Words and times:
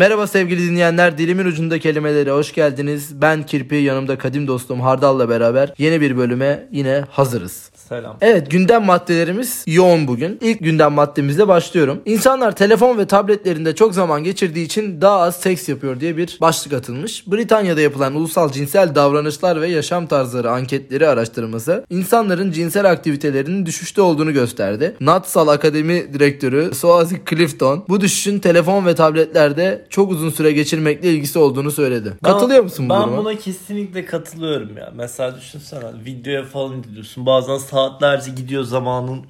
Merhaba 0.00 0.26
sevgili 0.26 0.70
dinleyenler. 0.70 1.18
Dilimin 1.18 1.44
ucunda 1.44 1.78
kelimelere 1.78 2.30
hoş 2.30 2.54
geldiniz. 2.54 3.22
Ben 3.22 3.46
Kirpi, 3.46 3.74
yanımda 3.74 4.18
kadim 4.18 4.46
dostum 4.46 4.80
Hardal'la 4.80 5.28
beraber 5.28 5.74
yeni 5.78 6.00
bir 6.00 6.16
bölüme 6.16 6.68
yine 6.72 7.04
hazırız. 7.10 7.70
Selam. 7.90 8.16
Evet 8.20 8.50
gündem 8.50 8.84
maddelerimiz 8.84 9.64
yoğun 9.66 10.08
bugün. 10.08 10.38
İlk 10.40 10.60
gündem 10.60 10.92
maddemizle 10.92 11.48
başlıyorum. 11.48 12.02
İnsanlar 12.04 12.56
telefon 12.56 12.98
ve 12.98 13.06
tabletlerinde 13.06 13.74
çok 13.74 13.94
zaman 13.94 14.24
geçirdiği 14.24 14.64
için 14.64 15.00
daha 15.00 15.20
az 15.20 15.36
seks 15.36 15.68
yapıyor 15.68 16.00
diye 16.00 16.16
bir 16.16 16.38
başlık 16.40 16.72
atılmış. 16.72 17.26
Britanya'da 17.26 17.80
yapılan 17.80 18.14
ulusal 18.14 18.52
cinsel 18.52 18.94
davranışlar 18.94 19.60
ve 19.60 19.68
yaşam 19.68 20.06
tarzları 20.06 20.50
anketleri 20.50 21.08
araştırması 21.08 21.84
insanların 21.90 22.50
cinsel 22.52 22.90
aktivitelerinin 22.90 23.66
düşüşte 23.66 24.02
olduğunu 24.02 24.32
gösterdi. 24.32 24.96
Natsal 25.00 25.48
Akademi 25.48 26.14
Direktörü 26.14 26.74
Soazi 26.74 27.20
Clifton 27.30 27.84
bu 27.88 28.00
düşüşün 28.00 28.38
telefon 28.38 28.86
ve 28.86 28.94
tabletlerde 28.94 29.86
çok 29.90 30.10
uzun 30.12 30.30
süre 30.30 30.52
geçirmekle 30.52 31.10
ilgisi 31.12 31.38
olduğunu 31.38 31.70
söyledi. 31.70 32.12
Ben- 32.24 32.32
Katılıyor 32.32 32.62
musun 32.62 32.88
bu 32.88 32.94
Ben 32.94 33.02
duruma? 33.02 33.16
buna 33.16 33.34
kesinlikle 33.38 34.04
katılıyorum 34.04 34.76
ya. 34.76 34.92
Mesela 34.96 35.36
düşünsene 35.36 36.04
videoya 36.04 36.44
falan 36.44 36.82
gidiyorsun. 36.82 37.26
Bazen 37.26 37.58
saatlerce 37.58 38.30
gidiyor 38.30 38.62
zamanın 38.64 39.20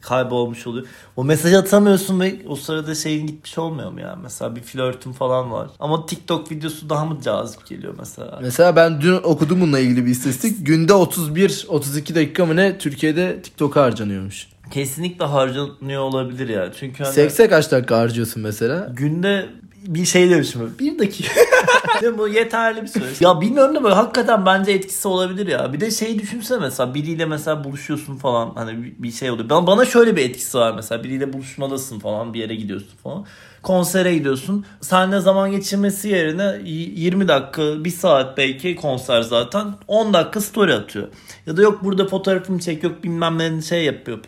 kaybolmuş 0.00 0.66
oluyor. 0.66 0.86
O 1.16 1.24
mesaj 1.24 1.54
atamıyorsun 1.54 2.20
ve 2.20 2.34
o 2.48 2.56
sırada 2.56 2.94
şeyin 2.94 3.26
gitmiş 3.26 3.58
olmuyor 3.58 3.90
mu 3.92 4.00
ya? 4.00 4.18
Mesela 4.22 4.56
bir 4.56 4.60
flörtün 4.60 5.12
falan 5.12 5.50
var. 5.52 5.68
Ama 5.80 6.06
TikTok 6.06 6.50
videosu 6.52 6.90
daha 6.90 7.04
mı 7.04 7.18
cazip 7.24 7.66
geliyor 7.66 7.94
mesela? 7.98 8.38
Mesela 8.42 8.76
ben 8.76 9.00
dün 9.00 9.14
okudum 9.14 9.60
bununla 9.60 9.78
ilgili 9.78 10.06
bir 10.06 10.10
istatistik. 10.10 10.66
Günde 10.66 10.92
31-32 10.92 12.14
dakika 12.14 12.46
mı 12.46 12.56
ne 12.56 12.78
Türkiye'de 12.78 13.42
TikTok'a 13.42 13.82
harcanıyormuş. 13.82 14.48
Kesinlikle 14.70 15.24
harcanıyor 15.24 16.02
olabilir 16.02 16.48
ya. 16.48 16.72
Çünkü 16.80 17.04
hani 17.04 17.14
Sekse 17.14 17.48
kaç 17.48 17.72
dakika 17.72 17.96
harcıyorsun 17.98 18.42
mesela? 18.42 18.92
günde 18.96 19.46
bir 19.86 20.04
şey 20.04 20.30
demişim. 20.30 20.74
Bir 20.78 20.98
dakika. 20.98 21.34
Değil 22.02 22.12
bu 22.18 22.28
yeterli 22.28 22.82
bir 22.82 22.86
süre. 22.86 23.04
Ya 23.20 23.40
bilmiyorum 23.40 23.74
da 23.74 23.82
böyle 23.84 23.94
hakikaten 23.94 24.46
bence 24.46 24.72
etkisi 24.72 25.08
olabilir 25.08 25.46
ya. 25.46 25.72
Bir 25.72 25.80
de 25.80 25.90
şey 25.90 26.18
düşünsene 26.18 26.58
mesela 26.58 26.94
biriyle 26.94 27.24
mesela 27.24 27.64
buluşuyorsun 27.64 28.16
falan 28.16 28.52
hani 28.54 28.94
bir- 28.98 29.12
şey 29.12 29.30
oluyor. 29.30 29.48
Bana, 29.50 29.66
bana 29.66 29.84
şöyle 29.84 30.16
bir 30.16 30.22
etkisi 30.30 30.58
var 30.58 30.72
mesela 30.74 31.04
biriyle 31.04 31.32
buluşmadasın 31.32 31.98
falan 31.98 32.34
bir 32.34 32.40
yere 32.40 32.54
gidiyorsun 32.54 32.96
falan. 33.02 33.26
Konsere 33.62 34.14
gidiyorsun. 34.14 34.64
Seninle 34.80 35.20
zaman 35.20 35.50
geçirmesi 35.50 36.08
yerine 36.08 36.42
y- 36.70 36.90
20 36.94 37.28
dakika, 37.28 37.84
1 37.84 37.90
saat 37.90 38.36
belki 38.38 38.76
konser 38.76 39.22
zaten 39.22 39.66
10 39.88 40.14
dakika 40.14 40.40
story 40.40 40.74
atıyor. 40.74 41.08
Ya 41.46 41.56
da 41.56 41.62
yok 41.62 41.84
burada 41.84 42.06
fotoğrafımı 42.08 42.58
çek 42.60 42.84
yok 42.84 43.04
bilmem 43.04 43.38
ne 43.38 43.62
şey 43.62 43.84
yapıyor. 43.84 44.18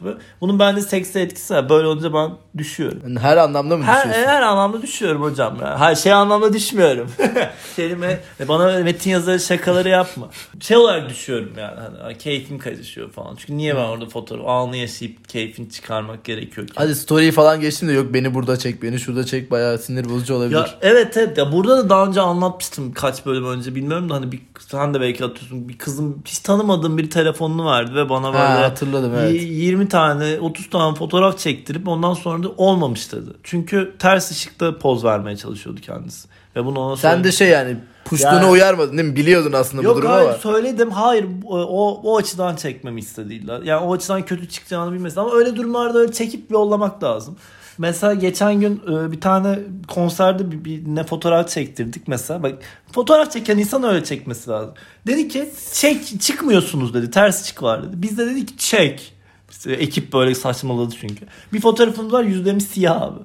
Bunun 0.41 0.59
bende 0.59 0.81
sekse 0.81 1.21
etkisi 1.21 1.55
var. 1.55 1.69
Böyle 1.69 1.87
olunca 1.87 2.15
ben 2.15 2.31
düşüyorum. 2.59 2.99
Yani 3.03 3.19
her 3.19 3.37
anlamda 3.37 3.77
mı 3.77 3.85
Her, 3.85 4.09
düşüyorsun? 4.09 4.31
her 4.31 4.43
anlamda 4.43 4.83
düşüyorum 4.83 5.23
hocam 5.23 5.57
ya. 5.61 5.79
Her 5.79 5.95
şey 5.95 6.13
anlamda 6.13 6.53
düşmüyorum. 6.53 7.11
Kelime 7.77 8.21
bana 8.49 8.79
metin 8.83 9.11
yazarı 9.11 9.41
şakaları 9.41 9.89
yapma. 9.89 10.29
Şey 10.61 10.77
olarak 10.77 11.11
düşüyorum 11.11 11.53
yani. 11.59 11.81
Hani, 12.03 12.19
keyfim 12.19 12.59
kaçışıyor 12.59 13.11
falan. 13.11 13.37
Çünkü 13.37 13.57
niye 13.57 13.77
ben 13.77 13.85
orada 13.85 14.07
fotoğraf 14.07 14.47
anı 14.49 14.77
yaşayıp 14.77 15.29
keyfini 15.29 15.71
çıkarmak 15.71 16.25
gerekiyor 16.25 16.67
ki? 16.67 16.73
Hadi 16.77 16.95
story 16.95 17.31
falan 17.33 17.61
geçtim 17.61 17.89
de 17.89 17.93
yok 17.93 18.15
beni 18.15 18.35
burada 18.35 18.59
çek 18.59 18.83
beni 18.83 18.99
şurada 18.99 19.27
çek 19.27 19.51
bayağı 19.51 19.79
sinir 19.79 20.05
bozucu 20.05 20.35
olabilir. 20.35 20.57
Ya 20.57 20.69
evet 20.83 21.17
evet 21.17 21.39
ya 21.39 21.53
burada 21.53 21.77
da 21.77 21.89
daha 21.89 22.07
önce 22.07 22.21
anlatmıştım 22.21 22.93
kaç 22.93 23.27
bölüm 23.27 23.47
önce 23.47 23.75
bilmiyorum 23.75 24.11
da 24.11 24.15
hani 24.15 24.33
bir 24.33 24.41
sen 24.69 24.95
de 24.95 25.01
belki 25.01 25.25
atıyorsun 25.25 25.69
bir 25.69 25.79
kızım 25.79 26.23
hiç 26.25 26.39
tanımadığım 26.39 26.99
bir 26.99 27.11
telefonunu 27.11 27.67
verdi 27.67 27.95
ve 27.95 28.09
bana 28.09 28.27
böyle 28.33 28.39
ha, 28.39 28.63
hatırladım 28.63 29.13
evet. 29.15 29.33
y- 29.43 29.49
20 29.49 29.89
tane 29.89 30.41
30 30.41 30.71
tane 30.71 30.95
fotoğraf 30.97 31.39
çektirip 31.39 31.89
ondan 31.89 32.15
sonra 32.15 32.42
da 32.43 32.49
olmamış 32.49 33.13
dedi. 33.13 33.31
Çünkü 33.43 33.95
ters 33.99 34.31
ışıkta 34.31 34.79
poz 34.79 35.05
vermeye 35.05 35.37
çalışıyordu 35.37 35.81
kendisi. 35.81 36.29
Ve 36.57 36.65
bunu 36.65 36.81
ona 36.81 36.97
Sen 36.97 37.09
söyledim. 37.11 37.25
de 37.25 37.33
şey 37.33 37.49
yani 37.49 37.77
puştuğuna 38.05 38.33
Yani- 38.33 38.47
uyarmadın 38.47 38.99
değil 38.99 39.09
mi? 39.09 39.17
Biliyordun 39.17 39.53
aslında 39.53 39.83
bu 39.83 39.87
Yok 39.87 39.97
durumu 39.97 40.13
hayır 40.15 40.29
ama. 40.29 40.39
söyledim. 40.39 40.91
Hayır 40.91 41.27
o, 41.47 42.01
o 42.05 42.17
açıdan 42.17 42.57
çekmemi 42.57 43.01
istediler. 43.01 43.63
Yani 43.63 43.85
o 43.85 43.93
açıdan 43.95 44.25
kötü 44.25 44.49
çıkacağını 44.49 44.93
bilmesin. 44.93 45.21
Ama 45.21 45.33
öyle 45.35 45.57
durumlarda 45.57 45.99
öyle 45.99 46.13
çekip 46.13 46.51
yollamak 46.51 47.03
lazım. 47.05 47.37
Mesela 47.79 48.15
geçen 48.15 48.61
gün 48.61 48.83
e, 48.93 49.13
bir 49.13 49.21
tane 49.21 49.59
konserde 49.89 50.51
bir, 50.53 50.65
bir 50.65 50.83
ne 50.87 51.05
fotoğraf 51.05 51.49
çektirdik 51.49 52.09
mesela. 52.09 52.43
Bak 52.43 52.53
fotoğraf 52.93 53.33
çeken 53.33 53.59
insan 53.59 53.83
öyle 53.83 54.05
çekmesi 54.05 54.51
lazım. 54.51 54.75
Dedi 55.07 55.29
ki 55.29 55.51
çek 55.73 56.21
çıkmıyorsunuz 56.21 56.95
dedi. 56.95 57.11
Ters 57.11 57.47
çık 57.47 57.63
var 57.63 57.83
dedi. 57.89 58.03
Biz 58.03 58.19
de 58.19 58.27
dedik 58.27 58.59
çek. 58.59 59.13
İşte 59.53 59.73
ekip 59.73 60.13
böyle 60.13 60.35
saçmaladı 60.35 60.95
çünkü. 61.01 61.27
Bir 61.53 61.61
fotoğrafımız 61.61 62.13
var 62.13 62.25
yüzlerimiz 62.25 62.67
siyah 62.67 63.03
abi. 63.03 63.19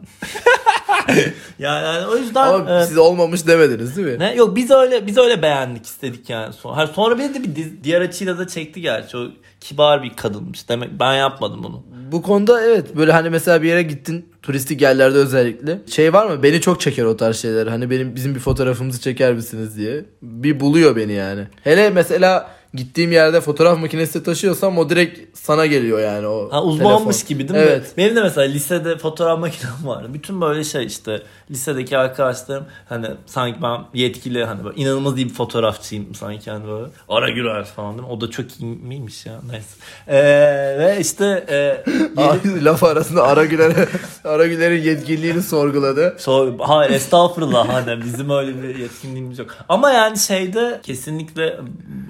yani, 1.59 1.85
yani 1.85 2.05
o 2.07 2.17
yüzden 2.17 2.53
Ama 2.53 2.79
e, 2.81 2.85
siz 2.85 2.97
olmamış 2.97 3.47
demediniz 3.47 3.97
değil 3.97 4.07
mi? 4.07 4.19
ne? 4.19 4.35
Yok 4.35 4.55
biz 4.55 4.71
öyle 4.71 5.07
biz 5.07 5.17
öyle 5.17 5.41
beğendik 5.41 5.85
istedik 5.85 6.29
yani. 6.29 6.53
Sonra, 6.53 6.87
sonra 6.87 7.17
bir 7.19 7.33
de 7.33 7.43
bir 7.43 7.55
diz- 7.55 7.83
diğer 7.83 8.01
açıyla 8.01 8.37
da 8.37 8.47
çekti 8.47 8.81
gerçi. 8.81 9.17
O 9.17 9.27
kibar 9.61 10.03
bir 10.03 10.13
kadınmış. 10.13 10.69
Demek 10.69 10.99
ben 10.99 11.13
yapmadım 11.13 11.63
bunu. 11.63 11.83
Bu 12.11 12.21
konuda 12.21 12.61
evet 12.61 12.95
böyle 12.97 13.11
hani 13.11 13.29
mesela 13.29 13.61
bir 13.61 13.67
yere 13.67 13.83
gittin 13.83 14.29
turistik 14.41 14.81
yerlerde 14.81 15.17
özellikle 15.17 15.79
şey 15.89 16.13
var 16.13 16.25
mı 16.25 16.43
beni 16.43 16.61
çok 16.61 16.81
çeker 16.81 17.03
o 17.03 17.17
tarz 17.17 17.37
şeyler 17.37 17.67
hani 17.67 17.89
benim 17.89 18.15
bizim 18.15 18.35
bir 18.35 18.39
fotoğrafımızı 18.39 19.01
çeker 19.01 19.33
misiniz 19.33 19.77
diye 19.77 20.05
bir 20.21 20.59
buluyor 20.59 20.95
beni 20.95 21.13
yani 21.13 21.47
hele 21.63 21.89
mesela 21.89 22.56
gittiğim 22.73 23.11
yerde 23.11 23.41
fotoğraf 23.41 23.79
makinesi 23.79 24.23
taşıyorsam 24.23 24.77
o 24.77 24.89
direkt 24.89 25.37
sana 25.37 25.65
geliyor 25.65 25.99
yani 25.99 26.27
o 26.27 26.51
Ha, 26.51 26.63
uzmanmış 26.63 27.17
telefon. 27.17 27.27
gibi 27.29 27.49
değil 27.53 27.59
mi? 27.59 27.65
Evet. 27.69 27.93
Benim 27.97 28.15
de 28.15 28.21
mesela 28.21 28.47
lisede 28.47 28.97
fotoğraf 28.97 29.39
makinem 29.39 29.71
vardı. 29.85 30.07
Bütün 30.13 30.41
böyle 30.41 30.63
şey 30.63 30.85
işte 30.85 31.21
lisedeki 31.51 31.97
arkadaşlarım 31.97 32.65
hani 32.89 33.07
sanki 33.25 33.61
ben 33.61 33.79
yetkili 33.93 34.45
hani 34.45 34.63
böyle 34.63 34.75
inanılmaz 34.81 35.17
iyi 35.17 35.29
bir 35.29 35.33
fotoğrafçıyım 35.33 36.15
sanki 36.15 36.51
hani 36.51 36.67
böyle. 36.67 36.87
Ara 37.09 37.29
Güler 37.29 37.65
falan 37.65 37.91
değil 37.97 38.07
mi? 38.07 38.13
O 38.13 38.21
da 38.21 38.29
çok 38.31 38.45
iyi 38.61 38.65
miymiş 38.75 39.25
ya 39.25 39.33
neyse. 39.51 39.67
Ee, 40.07 40.79
ve 40.79 40.97
işte 40.99 41.45
e, 41.49 41.83
yeni- 42.45 42.65
laf 42.65 42.83
arasında 42.83 43.23
Ara 43.23 43.45
Güler'e 43.45 43.87
Ara 44.23 44.47
Güler'in 44.47 44.81
yetkiliğini 44.83 45.41
sorguladı. 45.41 46.15
Sor, 46.19 46.53
hayır 46.59 46.91
estağfurullah 46.91 47.69
hani 47.73 48.03
bizim 48.05 48.29
öyle 48.29 48.63
bir 48.63 48.75
yetkinliğimiz 48.75 49.39
yok. 49.39 49.49
Ama 49.69 49.89
yani 49.91 50.17
şeyde 50.19 50.79
kesinlikle 50.83 51.57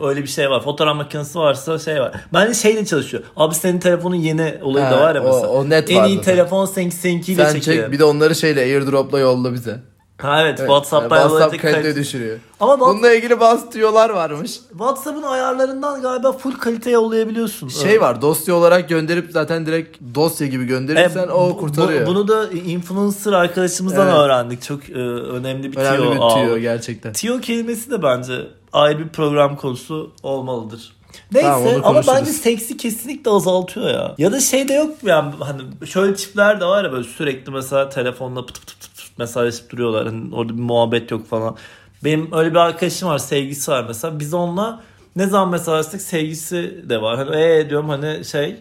öyle 0.03 0.22
bir 0.24 0.28
şey 0.28 0.47
var. 0.50 0.63
Fotoğraf 0.63 0.96
makinesi 0.96 1.40
varsa 1.40 1.80
şey 1.80 2.00
var. 2.02 2.12
Bence 2.34 2.53
şeyle 2.53 2.85
çalışıyor. 2.85 3.24
Abi 3.38 3.56
senin 3.56 3.80
telefonun 3.80 4.16
yeni 4.16 4.53
olayı 4.62 4.85
Ha, 4.85 4.91
da 4.91 5.00
var 5.02 5.16
ya 5.16 5.22
o- 5.22 5.25
mesela. 5.25 5.47
o 5.47 5.69
net 5.69 5.91
en 5.91 6.03
iyi 6.03 6.16
zaten. 6.18 6.22
telefon 6.22 6.66
seninki 6.66 6.96
seninkiyle 6.96 7.46
Sen 7.46 7.53
çekiyor. 7.53 7.84
çek 7.84 7.91
bir 7.91 8.00
de 8.00 8.03
onları 8.03 8.35
şeyle 8.35 8.59
airdropla 8.62 9.19
yolla 9.19 9.53
bize. 9.53 9.80
Ha 10.22 10.41
evet, 10.41 10.59
Evet, 10.59 10.69
WhatsApp'ta 10.69 11.16
yani 11.17 11.29
WhatsApp 11.29 11.61
kalite 11.61 11.81
kalite- 11.81 11.95
düşürüyor. 11.95 12.38
Ama 12.59 12.73
Whats- 12.73 12.79
Bununla 12.94 13.13
ilgili 13.13 13.39
bazı 13.39 13.69
tüyolar 13.69 14.09
varmış. 14.09 14.51
WhatsApp'ın 14.69 15.23
ayarlarından 15.23 16.01
galiba 16.01 16.31
full 16.31 16.51
kalite 16.51 16.91
yollayabiliyorsun. 16.91 17.67
Şey 17.67 18.01
var 18.01 18.22
dosya 18.22 18.56
olarak 18.56 18.89
gönderip 18.89 19.31
zaten 19.31 19.66
direkt 19.66 19.97
dosya 20.16 20.47
gibi 20.47 20.66
gönderirsen 20.66 21.27
E, 21.27 21.31
o 21.31 21.57
kurtarıyor. 21.57 22.01
bu- 22.06 22.09
bunu 22.09 22.27
da 22.27 22.50
influencer 22.51 23.33
arkadaşımızdan 23.33 24.07
Evet. 24.07 24.17
öğrendik. 24.17 24.61
Çok 24.61 24.89
e, 24.89 24.94
önemli 24.94 25.72
bir 25.72 25.77
Önemli 25.77 25.97
tiyo. 25.97 26.11
bir 26.11 26.17
aldık. 26.19 26.44
tüyo 26.44 26.57
gerçekten. 26.57 27.13
Tiyo 27.13 27.39
kelimesi 27.39 27.91
de 27.91 28.03
bence 28.03 28.47
ayrı 28.73 29.00
bir 29.00 29.09
program 29.09 29.56
konusu 29.57 30.11
olmalıdır. 30.23 30.94
Neyse 31.31 31.47
Tamam, 31.50 31.81
ama 31.83 32.01
bence 32.07 32.31
seksi 32.31 32.77
kesinlikle 32.77 33.31
azaltıyor 33.31 33.89
ya. 33.89 34.16
Ya 34.17 34.31
da 34.31 34.39
şey 34.39 34.67
de 34.67 34.73
yok 34.73 35.03
mu 35.03 35.09
yani 35.09 35.31
hani 35.39 35.61
şöyle 35.88 36.13
tipler 36.13 36.61
de 36.61 36.66
var 36.66 36.83
ya 36.83 36.91
böyle 36.91 37.03
sürekli 37.03 37.51
mesela 37.51 37.89
telefonla 37.89 38.45
pıt 38.45 38.56
pıt 38.59 38.79
pıt 38.81 38.97
mesajlaşıp 39.17 39.69
duruyorlar. 39.72 40.05
Hani 40.07 40.35
orada 40.35 40.53
bir 40.53 40.61
muhabbet 40.61 41.11
yok 41.11 41.28
falan. 41.28 41.55
Benim 42.03 42.33
öyle 42.33 42.51
bir 42.51 42.55
arkadaşım 42.55 43.09
var 43.09 43.17
sevgisi 43.17 43.72
var 43.72 43.85
mesela. 43.88 44.19
Biz 44.19 44.33
onunla 44.33 44.83
ne 45.16 45.28
zaman 45.28 45.50
mesajlaştık 45.50 46.01
sevgisi 46.01 46.83
de 46.89 47.01
var. 47.01 47.18
Hani 47.18 47.36
ee 47.42 47.69
diyorum 47.69 47.89
hani 47.89 48.25
şey 48.25 48.56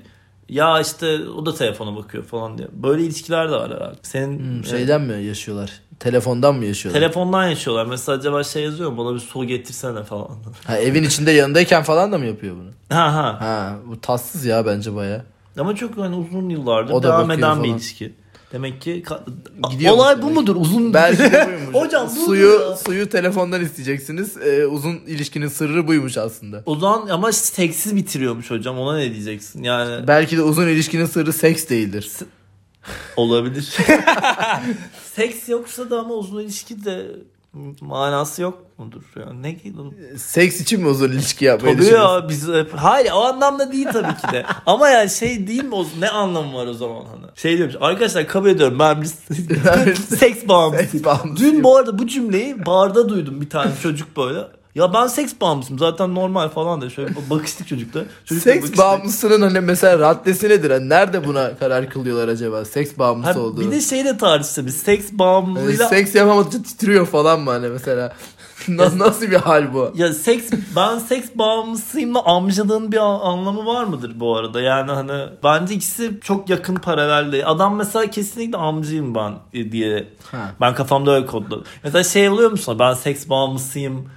ya 0.49 0.81
işte 0.81 1.19
o 1.29 1.47
da 1.47 1.55
telefona 1.55 1.97
bakıyor 1.97 2.25
falan 2.25 2.59
diye. 2.59 2.69
Böyle 2.73 3.03
ilişkiler 3.03 3.49
de 3.51 3.53
var 3.53 3.71
herhalde. 3.75 3.97
Senin 4.03 4.39
Hmm, 4.39 4.61
e, 4.61 4.65
Şeyden 4.65 5.01
mi 5.01 5.23
yaşıyorlar? 5.25 5.71
Telefondan 6.01 6.55
mı 6.55 6.65
yaşıyorlar? 6.65 7.01
telefondan 7.01 7.49
yaşıyorlar. 7.49 7.87
Mesela 7.87 8.19
acaba 8.19 8.45
şey 8.45 8.63
yazıyor 8.65 8.91
mu? 8.93 9.05
Bana 9.05 9.15
bir 9.15 9.21
su 9.21 9.45
getirsene 9.45 10.03
falan. 10.03 10.29
ha, 10.67 10.79
evin 10.79 11.03
içinde 11.03 11.31
yanındayken 11.31 11.83
falan 11.83 12.13
da 12.13 12.19
mı 12.19 12.27
yapıyor 12.27 12.57
bunu? 12.57 12.71
ha 12.99 13.15
ha. 13.15 13.37
Ha, 13.41 13.77
bu 13.87 14.01
tatsız 14.01 14.45
ya 14.45 14.67
bence 14.67 14.95
baya. 14.95 15.25
Ama 15.59 15.75
çok 15.77 15.97
hani 15.97 16.17
uzun 16.17 16.49
yıllardır 16.49 16.93
O 16.95 17.03
da 17.03 17.09
devam 17.09 17.31
eden 17.31 17.57
bir 17.59 17.65
falan. 17.65 17.65
ilişki. 17.79 18.15
Demek 18.53 18.81
ki 18.81 19.05
Gidiyor 19.71 19.95
olay 19.95 20.23
bu 20.23 20.31
mudur? 20.31 20.57
Uzun 20.57 20.95
Belki 20.95 21.19
de 21.23 21.47
buymuş. 21.47 21.75
Hocam 21.75 22.11
bu 22.17 22.25
suyu 22.25 22.61
ya. 22.71 22.77
suyu 22.77 23.09
telefondan 23.09 23.65
isteyeceksiniz. 23.65 24.37
Ee, 24.37 24.67
uzun 24.67 24.95
ilişkinin 25.07 25.49
sırrı 25.49 25.87
buymuş 25.87 26.17
aslında. 26.19 26.63
O 26.67 26.77
zaman 26.77 27.09
ama 27.09 27.33
seksiz 27.33 27.97
bitiriyormuş 27.97 28.51
hocam. 28.51 28.79
Ona 28.79 28.97
ne 28.97 29.15
diyeceksin? 29.15 29.63
Yani 29.63 30.09
Belki 30.09 30.37
de 30.37 30.43
uzun 30.43 30.67
ilişkinin 30.69 31.07
sırrı 31.07 31.33
seks 31.33 31.69
değildir. 31.69 32.11
olabilir. 33.17 33.77
Seks 35.15 35.49
yoksa 35.49 35.91
da 35.91 35.99
ama 36.01 36.15
uzun 36.15 36.41
ilişki 36.43 36.85
de 36.85 37.07
manası 37.81 38.43
yok 38.43 38.63
mudur? 38.79 39.03
Ya 39.17 39.33
ne 39.33 39.57
ki? 39.57 39.75
Seks 40.17 40.61
için 40.61 40.81
mi 40.81 40.89
uzun 40.89 41.13
ilişki 41.13 41.45
yapmayı 41.45 41.77
Tabii 41.77 41.87
ya 41.87 42.29
biz 42.29 42.49
hep- 42.49 42.75
hayır 42.75 43.11
o 43.15 43.25
anlamda 43.25 43.73
değil 43.73 43.89
tabii 43.93 44.17
ki 44.17 44.33
de. 44.33 44.47
Ama 44.67 44.89
yani 44.89 45.11
şey 45.11 45.47
değil 45.47 45.65
mi 45.65 45.75
o 45.75 45.87
ne 45.99 46.11
anlamı 46.11 46.55
var 46.55 46.67
o 46.67 46.75
zaman 46.75 47.05
hani? 47.05 47.27
Şey 47.35 47.59
demiş 47.59 47.77
arkadaşlar 47.81 48.27
kabul 48.27 48.49
ediyorum 48.49 48.79
ben 48.79 49.03
bir. 49.03 49.07
Seks 50.17 50.49
bağımlısıyım. 50.49 51.37
Dün 51.37 51.63
bu 51.65 51.77
arada 51.77 51.99
bu 51.99 52.07
cümleyi 52.07 52.67
barda 52.67 53.09
duydum 53.09 53.41
bir 53.41 53.51
tane 53.51 53.73
çocuk 53.83 54.17
böyle. 54.17 54.56
Ya 54.77 54.95
ben 54.95 55.07
seks 55.07 55.33
bağımlısıyım 55.41 55.79
zaten 55.79 56.15
normal 56.15 56.49
falan 56.49 56.81
da 56.81 56.91
şöyle 56.91 57.11
bakıştık 57.31 57.69
çocukla. 57.69 58.05
Çocukla 58.25 58.51
Seks 58.51 58.57
bakıştık. 58.63 58.79
bağımlısının 58.79 59.43
hani 59.43 59.61
mesela 59.61 59.99
raddesi 59.99 60.49
nedir? 60.49 60.71
Hani 60.71 60.89
nerede 60.89 61.27
buna 61.27 61.57
karar 61.59 61.91
kılıyorlar 61.91 62.29
acaba? 62.29 62.65
Seks 62.65 62.99
bağımlısı 62.99 63.33
Ha, 63.33 63.41
olduğu. 63.41 63.61
bir 63.61 63.71
de 63.71 63.81
şey 63.81 64.05
de 64.05 64.17
tartıştı 64.19 64.67
biz 64.67 64.77
seks 64.77 65.07
Hani 65.11 65.19
bağımlılığıyla 65.19 65.89
seks 65.89 66.15
yapamadıkça 66.15 66.63
titriyor 66.63 67.07
falan 67.07 67.41
mı 67.41 67.51
hani 67.51 67.69
mesela? 67.69 68.13
nasıl, 68.69 68.99
nasıl 68.99 69.23
bir 69.31 69.37
hal 69.37 69.75
bu? 69.75 69.93
Ya 69.95 70.13
seks 70.13 70.45
ben 70.77 70.99
seks 70.99 71.27
bağımlısıyımla 71.35 72.25
amcalığın 72.25 72.93
bir 72.93 72.99
anlamı 73.29 73.67
var 73.67 73.85
mıdır 73.85 74.13
bu 74.21 74.37
arada? 74.37 74.61
Yani 74.61 74.91
hani 74.93 75.23
bence 75.45 75.75
ikisi 75.75 76.19
çok 76.23 76.51
yakın 76.51 76.75
paralelde. 76.75 77.45
Adam 77.47 77.77
mesela 77.77 78.11
kesinlikle 78.11 78.59
amcıyım 78.59 79.15
ben 79.15 79.33
diye 79.73 80.09
Ha. 80.31 80.39
ben 80.61 80.75
kafamda 80.75 81.11
öyle 81.15 81.27
kodladım. 81.27 81.65
Mesela 81.85 82.05
şey 82.05 82.29
oluyor 82.29 82.51
musun? 82.51 82.79
Ben 82.79 82.95
seks 82.95 83.29
bağımlısıyım 83.29 84.09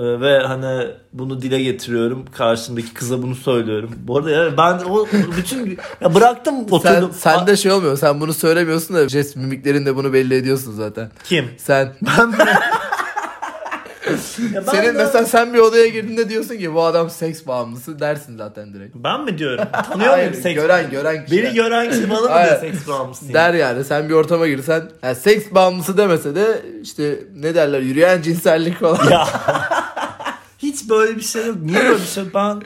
ve 0.00 0.38
hani 0.38 0.86
bunu 1.12 1.42
dile 1.42 1.62
getiriyorum. 1.62 2.24
Karşımdaki 2.38 2.94
kıza 2.94 3.22
bunu 3.22 3.34
söylüyorum. 3.34 3.90
Bu 3.98 4.18
arada 4.18 4.30
ya 4.30 4.56
ben 4.58 4.78
o 4.90 5.06
bütün 5.36 5.78
ya 6.00 6.14
bıraktım 6.14 6.54
Sen, 6.68 6.76
oturdum. 6.76 7.10
sen 7.18 7.46
de 7.46 7.56
şey 7.56 7.72
olmuyor. 7.72 7.96
Sen 7.98 8.20
bunu 8.20 8.32
söylemiyorsun 8.34 8.96
da 8.96 9.08
jest 9.08 9.36
mimiklerinde 9.36 9.96
bunu 9.96 10.12
belli 10.12 10.34
ediyorsun 10.34 10.72
zaten. 10.72 11.10
kim? 11.24 11.50
Sen 11.58 11.92
Ya 14.54 14.62
ben 14.66 14.72
senin 14.72 14.86
de- 14.88 14.92
mesela 14.92 15.24
sen 15.24 15.54
bir 15.54 15.58
odaya 15.58 15.86
girdiğinde 15.88 16.28
diyorsun 16.28 16.56
ki 16.56 16.74
bu 16.74 16.82
adam 16.82 17.10
seks 17.10 17.46
bağımlısı 17.46 18.00
dersin 18.00 18.36
zaten 18.38 18.74
direkt. 18.74 18.94
ben 18.96 19.24
mi 19.24 19.38
diyorum? 19.38 19.64
Tanıyor 19.90 20.10
Hayır, 20.10 20.28
muyum 20.28 20.42
seks? 20.42 20.60
gören 20.60 20.90
gören 20.90 21.24
kişi. 21.24 21.42
Beni 21.42 21.54
gören 21.54 21.90
kişi 21.90 22.10
bana 22.10 22.20
mı 22.20 22.28
diyor 22.28 22.60
seks 22.60 22.88
bağımlısıyım? 22.88 23.34
der 23.34 23.54
yani 23.54 23.84
sen 23.84 24.08
bir 24.08 24.14
ortama 24.14 24.46
girsen 24.48 24.82
yani 25.02 25.16
seks 25.16 25.44
bağımlısı 25.54 25.96
demese 25.98 26.34
de 26.34 26.62
işte 26.82 27.18
ne 27.36 27.54
derler 27.54 27.80
yürüyen 27.80 28.22
cinsellik 28.22 28.80
falan. 28.80 29.10
Ya. 29.10 29.28
Hiç 30.76 30.88
böyle 30.90 31.16
bir 31.16 31.22
şey 31.22 31.46
yok. 31.46 31.56
Niye 31.62 31.78
böyle 31.84 31.94
bir 32.00 32.06
şey 32.06 32.24
yok? 32.24 32.32
Ben 32.34 32.62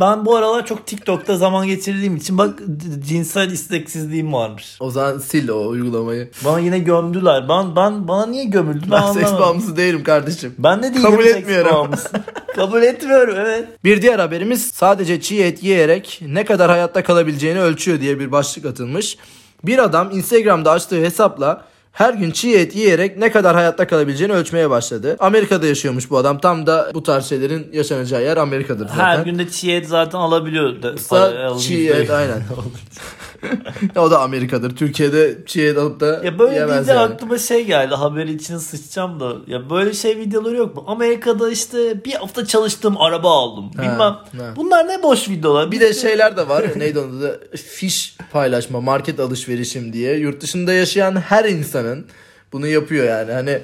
ben 0.00 0.26
bu 0.26 0.36
aralar 0.36 0.66
çok 0.66 0.86
TikTok'ta 0.86 1.36
zaman 1.36 1.66
geçirdiğim 1.66 2.16
için 2.16 2.38
bak 2.38 2.58
cinsel 3.08 3.50
isteksizliğim 3.50 4.32
varmış. 4.32 4.76
O 4.80 4.90
zaman 4.90 5.18
sil 5.28 5.46
o 5.48 5.68
uygulamayı. 5.68 6.30
Bana 6.44 6.58
yine 6.60 6.78
gömdüler. 6.78 7.48
Ben 7.48 7.76
ben 7.76 8.08
bana 8.08 8.26
niye 8.26 8.44
gömüldü? 8.44 8.86
Ben, 8.90 9.02
Ben 9.02 9.12
seks 9.12 9.32
bağımlısı 9.32 9.76
değilim 9.76 10.04
kardeşim. 10.04 10.54
Ben 10.58 10.82
de 10.82 10.90
değilim 10.94 11.02
Kabul 11.02 11.22
seks 11.22 11.36
etmiyorum. 11.36 11.72
bağımlısı. 11.72 12.08
Kabul 12.56 12.82
etmiyorum 12.82 13.34
evet. 13.38 13.68
Bir 13.84 14.02
diğer 14.02 14.18
haberimiz 14.18 14.66
sadece 14.74 15.20
çiğ 15.20 15.42
et 15.42 15.62
yiyerek 15.62 16.20
ne 16.26 16.44
kadar 16.44 16.70
hayatta 16.70 17.02
kalabileceğini 17.02 17.60
ölçüyor 17.60 18.00
diye 18.00 18.20
bir 18.20 18.32
başlık 18.32 18.66
atılmış. 18.66 19.16
Bir 19.64 19.78
adam 19.78 20.10
Instagram'da 20.12 20.70
açtığı 20.70 21.00
hesapla 21.04 21.64
her 21.92 22.14
gün 22.14 22.30
çiğ 22.30 22.54
et 22.54 22.76
yiyerek 22.76 23.16
ne 23.16 23.30
kadar 23.30 23.54
hayatta 23.54 23.86
kalabileceğini 23.86 24.32
ölçmeye 24.32 24.70
başladı. 24.70 25.16
Amerika'da 25.20 25.66
yaşıyormuş 25.66 26.10
bu 26.10 26.18
adam. 26.18 26.38
Tam 26.38 26.66
da 26.66 26.90
bu 26.94 27.02
tarz 27.02 27.26
şeylerin 27.28 27.70
yaşanacağı 27.72 28.22
yer 28.22 28.36
Amerika'dır 28.36 28.88
zaten. 28.88 29.04
Her 29.04 29.18
günde 29.24 29.48
çiğ 29.48 29.72
et 29.72 29.88
zaten 29.88 30.18
alabiliyor. 30.18 30.82
Da, 30.82 31.58
çiğ 31.58 31.88
et 31.88 32.10
aynen. 32.10 32.42
o 33.96 34.10
da 34.10 34.20
Amerika'dır. 34.20 34.76
Türkiye'de 34.76 35.38
çiğ 35.46 35.62
et 35.62 35.78
alıp 35.78 36.00
da 36.00 36.20
Ya 36.24 36.38
böyle 36.38 36.68
deyince 36.68 36.92
yani. 36.92 37.00
aklıma 37.00 37.38
şey 37.38 37.64
geldi. 37.64 37.94
Haberi 37.94 38.32
içine 38.32 38.58
sıçacağım 38.58 39.20
da. 39.20 39.32
Ya 39.46 39.70
böyle 39.70 39.92
şey 39.92 40.16
videoları 40.16 40.56
yok 40.56 40.76
mu? 40.76 40.84
Amerika'da 40.86 41.50
işte 41.50 42.04
bir 42.04 42.12
hafta 42.12 42.46
çalıştım 42.46 42.96
araba 43.00 43.30
aldım. 43.30 43.70
Ha, 43.76 43.82
Bilmem. 43.82 43.98
ha. 43.98 44.54
Bunlar 44.56 44.88
ne 44.88 45.02
boş 45.02 45.28
videolar. 45.28 45.70
Bir 45.72 45.80
de 45.80 45.94
şeyler 45.94 46.36
de 46.36 46.48
var. 46.48 46.64
Neydi 46.76 46.98
onun 46.98 47.18
adı? 47.18 47.40
Fiş 47.56 48.16
paylaşma, 48.32 48.80
market 48.80 49.20
alışverişim 49.20 49.92
diye. 49.92 50.16
Yurt 50.16 50.40
dışında 50.42 50.72
yaşayan 50.72 51.16
her 51.16 51.44
insanın 51.44 52.06
bunu 52.52 52.66
yapıyor 52.66 53.06
yani. 53.06 53.32
Hani 53.32 53.58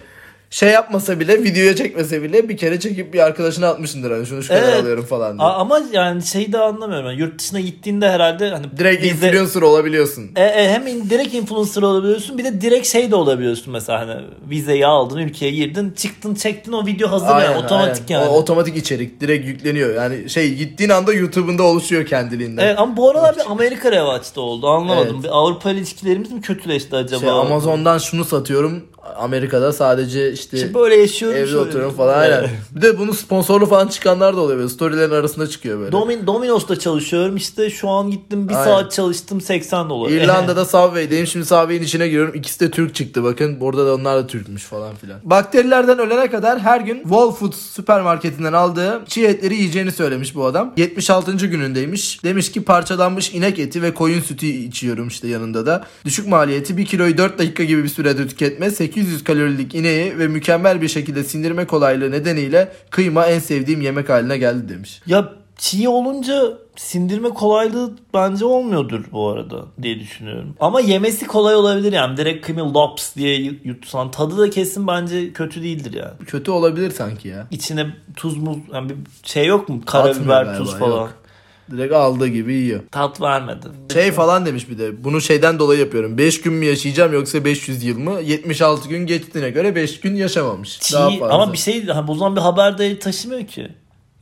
şey 0.54 0.68
yapmasa 0.70 1.20
bile 1.20 1.42
videoya 1.42 1.76
çekmese 1.76 2.22
bile 2.22 2.48
bir 2.48 2.56
kere 2.56 2.80
çekip 2.80 3.14
bir 3.14 3.18
arkadaşına 3.18 3.68
atmışındır 3.68 4.10
hani 4.10 4.26
şunu 4.26 4.42
şu 4.42 4.48
kadar 4.48 4.62
Evet. 4.62 4.80
alıyorum 4.80 5.04
falan 5.04 5.38
diye. 5.38 5.48
A- 5.48 5.52
ama 5.54 5.80
yani 5.92 6.22
şeyi 6.22 6.52
de 6.52 6.58
anlamıyorum. 6.58 7.06
Yani 7.06 7.20
yurt 7.20 7.38
dışına 7.38 7.60
gittiğinde 7.60 8.10
herhalde 8.10 8.50
hani 8.50 8.66
Direkt 8.78 9.04
vize- 9.04 9.08
influencer 9.10 9.62
olabiliyorsun. 9.62 10.30
E, 10.36 10.42
e, 10.44 10.68
hem 10.68 10.86
in- 10.86 11.10
direkt 11.10 11.34
influencer 11.34 11.82
olabiliyorsun 11.82 12.38
bir 12.38 12.44
de 12.44 12.60
direkt 12.60 12.86
şey 12.86 13.10
de 13.10 13.16
olabiliyorsun 13.16 13.72
mesela 13.72 14.00
hani 14.00 14.22
vizeyi 14.50 14.86
aldın 14.86 15.18
ülkeye 15.18 15.50
girdin 15.52 15.90
çıktın 15.90 16.34
çektin 16.34 16.72
o 16.72 16.86
video 16.86 17.10
hazır 17.10 17.26
yani 17.26 17.56
otomatik 17.64 18.10
aynen. 18.10 18.20
yani. 18.20 18.30
O 18.30 18.36
otomatik 18.36 18.76
içerik 18.76 19.20
direkt 19.20 19.46
yükleniyor. 19.46 19.94
Yani 19.94 20.30
şey 20.30 20.54
gittiğin 20.54 20.90
anda 20.90 21.12
YouTube'unda 21.12 21.62
oluşuyor 21.62 22.06
kendiliğinden. 22.06 22.66
Evet 22.66 22.78
ama 22.78 22.96
bu 22.96 23.10
aralar 23.10 23.36
bir 23.36 23.50
Amerika 23.50 23.92
revaçta 23.92 24.40
oldu 24.40 24.68
anlamadım. 24.68 25.14
Evet. 25.14 25.24
Bir 25.24 25.38
Avrupa 25.38 25.70
ilişkilerimiz 25.70 26.32
mi 26.32 26.40
kötüleşti 26.40 26.96
acaba? 26.96 27.20
Şey, 27.20 27.30
Amazon'dan 27.30 27.98
şunu 27.98 28.24
satıyorum. 28.24 28.84
Amerika'da 29.16 29.72
sadece 29.72 30.32
işte 30.32 30.56
İşte 30.56 30.74
böyle 30.74 30.96
yaşıyorum. 30.96 31.38
evde 31.38 31.46
şöyle. 31.46 31.58
oturuyorum 31.58 31.94
falan 31.96 32.18
aynen. 32.18 32.38
Evet. 32.40 32.50
Bir 32.70 32.82
de 32.82 32.98
bunu 32.98 33.14
sponsorlu 33.14 33.66
falan 33.66 33.88
çıkanlar 33.88 34.36
da 34.36 34.40
oluyor 34.40 34.58
böyle. 34.58 34.68
Storylerin 34.68 35.10
arasında 35.10 35.46
çıkıyor 35.46 35.78
böyle. 35.80 35.92
Domin, 35.92 36.26
Domino's'ta 36.26 36.78
çalışıyorum 36.78 37.36
işte 37.36 37.70
şu 37.70 37.88
an 37.88 38.10
gittim 38.10 38.48
bir 38.48 38.54
Aynen. 38.54 38.64
saat 38.64 38.92
çalıştım 38.92 39.40
80 39.40 39.90
dolar. 39.90 40.10
İrlanda'da 40.10 40.64
Subway'deyim. 40.64 41.26
Şimdi 41.26 41.46
Subway'in 41.46 41.82
içine 41.82 42.08
giriyorum. 42.08 42.34
İkisi 42.34 42.60
de 42.60 42.70
Türk 42.70 42.94
çıktı 42.94 43.24
bakın. 43.24 43.60
Burada 43.60 43.86
da 43.86 43.94
onlar 43.94 44.16
da 44.16 44.26
Türkmüş 44.26 44.62
falan 44.62 44.94
filan. 44.94 45.20
Bakterilerden 45.24 45.98
ölene 45.98 46.30
kadar 46.30 46.60
her 46.60 46.80
gün 46.80 47.02
Whole 47.02 47.34
Foods 47.36 47.56
süpermarketinden 47.56 48.52
aldığı 48.52 49.00
çiğ 49.08 49.24
etleri 49.26 49.54
yiyeceğini 49.54 49.92
söylemiş 49.92 50.34
bu 50.34 50.44
adam. 50.46 50.72
76. 50.76 51.32
günündeymiş. 51.46 52.24
Demiş 52.24 52.52
ki 52.52 52.64
parçalanmış 52.64 53.34
inek 53.34 53.58
eti 53.58 53.82
ve 53.82 53.94
koyun 53.94 54.20
sütü 54.20 54.46
içiyorum 54.46 55.08
işte 55.08 55.28
yanında 55.28 55.66
da. 55.66 55.84
Düşük 56.04 56.28
maliyeti 56.28 56.76
1 56.76 56.86
kiloyu 56.86 57.18
4 57.18 57.38
dakika 57.38 57.64
gibi 57.64 57.84
bir 57.84 57.88
sürede 57.88 58.28
tüketme. 58.28 58.70
800 58.94 59.24
kalorilik 59.24 59.74
ineği 59.74 60.18
ve 60.18 60.28
mükemmel 60.28 60.82
bir 60.82 60.88
şekilde 60.88 61.24
sindirme 61.24 61.66
kolaylığı 61.66 62.10
nedeniyle 62.10 62.72
kıyma 62.90 63.26
en 63.26 63.38
sevdiğim 63.38 63.80
yemek 63.80 64.08
haline 64.08 64.38
geldi 64.38 64.68
demiş. 64.68 65.02
Ya 65.06 65.32
çiğ 65.56 65.88
olunca 65.88 66.58
sindirme 66.76 67.28
kolaylığı 67.28 67.92
bence 68.14 68.44
olmuyordur 68.44 69.04
bu 69.12 69.28
arada 69.28 69.64
diye 69.82 69.98
düşünüyorum. 70.00 70.54
Ama 70.60 70.80
yemesi 70.80 71.26
kolay 71.26 71.54
olabilir 71.54 71.92
yani. 71.92 72.16
Direkt 72.16 72.46
kıyma 72.46 72.74
lops 72.74 73.16
diye 73.16 73.40
yutsan 73.64 74.10
tadı 74.10 74.38
da 74.38 74.50
kesin 74.50 74.86
bence 74.86 75.32
kötü 75.32 75.62
değildir 75.62 75.92
yani. 75.92 76.26
Kötü 76.26 76.50
olabilir 76.50 76.90
sanki 76.90 77.28
ya. 77.28 77.46
İçine 77.50 77.86
tuz 78.16 78.36
muz 78.36 78.58
yani 78.72 78.88
bir 78.90 78.96
şey 79.22 79.46
yok 79.46 79.68
mu? 79.68 79.80
Karabiber 79.86 80.58
tuz 80.58 80.74
falan. 80.74 81.00
yok. 81.00 81.23
Direkt 81.70 81.92
aldığı 81.94 82.28
gibi 82.28 82.52
yiyor. 82.54 82.80
Tat 82.90 83.20
vermedi. 83.20 83.66
Şey 83.92 84.12
falan 84.12 84.46
demiş 84.46 84.70
bir 84.70 84.78
de. 84.78 85.04
Bunu 85.04 85.20
şeyden 85.20 85.58
dolayı 85.58 85.80
yapıyorum. 85.80 86.18
5 86.18 86.40
gün 86.40 86.52
mü 86.52 86.64
yaşayacağım 86.64 87.12
yoksa 87.12 87.44
500 87.44 87.84
yıl 87.84 87.98
mı? 87.98 88.20
76 88.20 88.88
gün 88.88 89.06
geçtiğine 89.06 89.50
göre 89.50 89.74
5 89.74 90.00
gün 90.00 90.14
yaşamamış. 90.16 90.80
Çiğ, 90.80 90.94
Daha 90.94 91.10
fazla. 91.10 91.34
ama 91.34 91.52
bir 91.52 91.58
şey 91.58 91.84
o 92.08 92.14
zaman 92.14 92.36
bir 92.36 92.40
haber 92.40 92.78
değeri 92.78 92.98
taşımıyor 92.98 93.46
ki. 93.46 93.70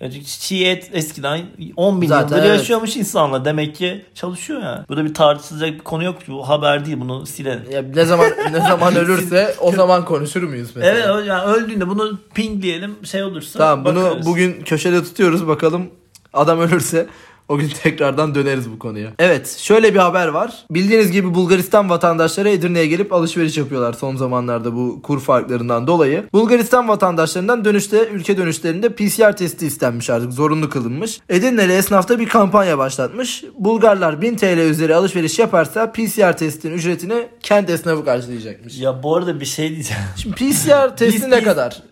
Yani 0.01 0.25
çiğ 0.25 0.65
et 0.67 0.91
eskiden 0.93 1.41
10 1.77 2.03
bin 2.03 2.07
Zaten 2.07 2.37
yıldır 2.37 2.49
evet. 2.49 2.59
yaşıyormuş 2.59 2.97
insanlar. 2.97 3.45
Demek 3.45 3.77
ki 3.77 4.05
çalışıyor 4.15 4.63
yani. 4.63 4.85
Burada 4.89 5.05
bir 5.05 5.15
tartışılacak 5.15 5.73
bir 5.73 5.79
konu 5.79 6.05
yok. 6.05 6.17
Bu 6.29 6.49
haber 6.49 6.87
değil. 6.87 7.01
Bunu 7.01 7.27
silelim. 7.27 7.63
Ya 7.73 7.83
ne 7.83 8.05
zaman 8.05 8.27
ne 8.53 8.59
zaman 8.61 8.97
ölürse 8.97 9.55
o 9.61 9.73
zaman 9.73 10.05
konuşur 10.05 10.43
muyuz 10.43 10.71
mesela? 10.77 10.95
Evet 11.17 11.27
yani 11.29 11.43
öldüğünde 11.43 11.89
bunu 11.89 12.19
pingleyelim 12.35 12.97
şey 13.07 13.23
olursa 13.23 13.59
Tamam 13.59 13.85
bunu 13.85 14.05
bakarız. 14.05 14.27
bugün 14.27 14.63
köşede 14.63 15.03
tutuyoruz 15.05 15.47
bakalım 15.47 15.91
adam 16.33 16.61
ölürse 16.61 17.07
o 17.49 17.59
gün 17.59 17.69
tekrardan 17.83 18.35
döneriz 18.35 18.71
bu 18.71 18.79
konuya. 18.79 19.11
Evet 19.19 19.57
şöyle 19.59 19.95
bir 19.95 19.99
haber 19.99 20.29
var. 20.29 20.67
Bildiğiniz 20.71 21.11
gibi 21.13 21.35
Bulgaristan 21.35 21.91
vatandaşları 21.91 22.49
Edirne'ye 22.49 22.87
gelip 22.87 23.13
alışveriş 23.13 23.57
yapıyorlar 23.57 23.93
son 23.93 24.17
zamanlarda 24.17 24.75
bu 24.77 25.03
kur 25.03 25.21
farklarından 25.21 25.87
dolayı. 25.87 26.25
Bulgaristan 26.33 26.89
vatandaşlarından 26.89 27.65
dönüşte 27.65 28.09
ülke 28.09 28.37
dönüşlerinde 28.37 28.89
PCR 28.89 29.37
testi 29.37 29.67
istenmiş 29.67 30.11
artık 30.11 30.33
zorunlu 30.33 30.69
kılınmış. 30.71 31.21
Edirne'li 31.29 31.73
esnafta 31.73 32.19
bir 32.19 32.29
kampanya 32.29 32.79
başlatmış. 32.79 33.45
Bulgarlar 33.59 34.23
1000 34.23 34.37
TL 34.37 34.59
üzeri 34.59 34.95
alışveriş 34.95 35.39
yaparsa 35.39 35.93
PCR 35.93 36.37
testinin 36.37 36.75
ücretini 36.75 37.29
kendi 37.43 37.73
esnafı 37.73 38.05
karşılayacakmış. 38.05 38.79
Ya 38.79 39.03
bu 39.03 39.17
arada 39.17 39.41
bir 39.41 39.47
şey 39.47 39.71
diyeceğim. 39.71 40.03
Şimdi 40.17 40.37
PCR 40.37 40.97
testi 40.97 41.31
ne 41.31 41.43
kadar? 41.43 41.92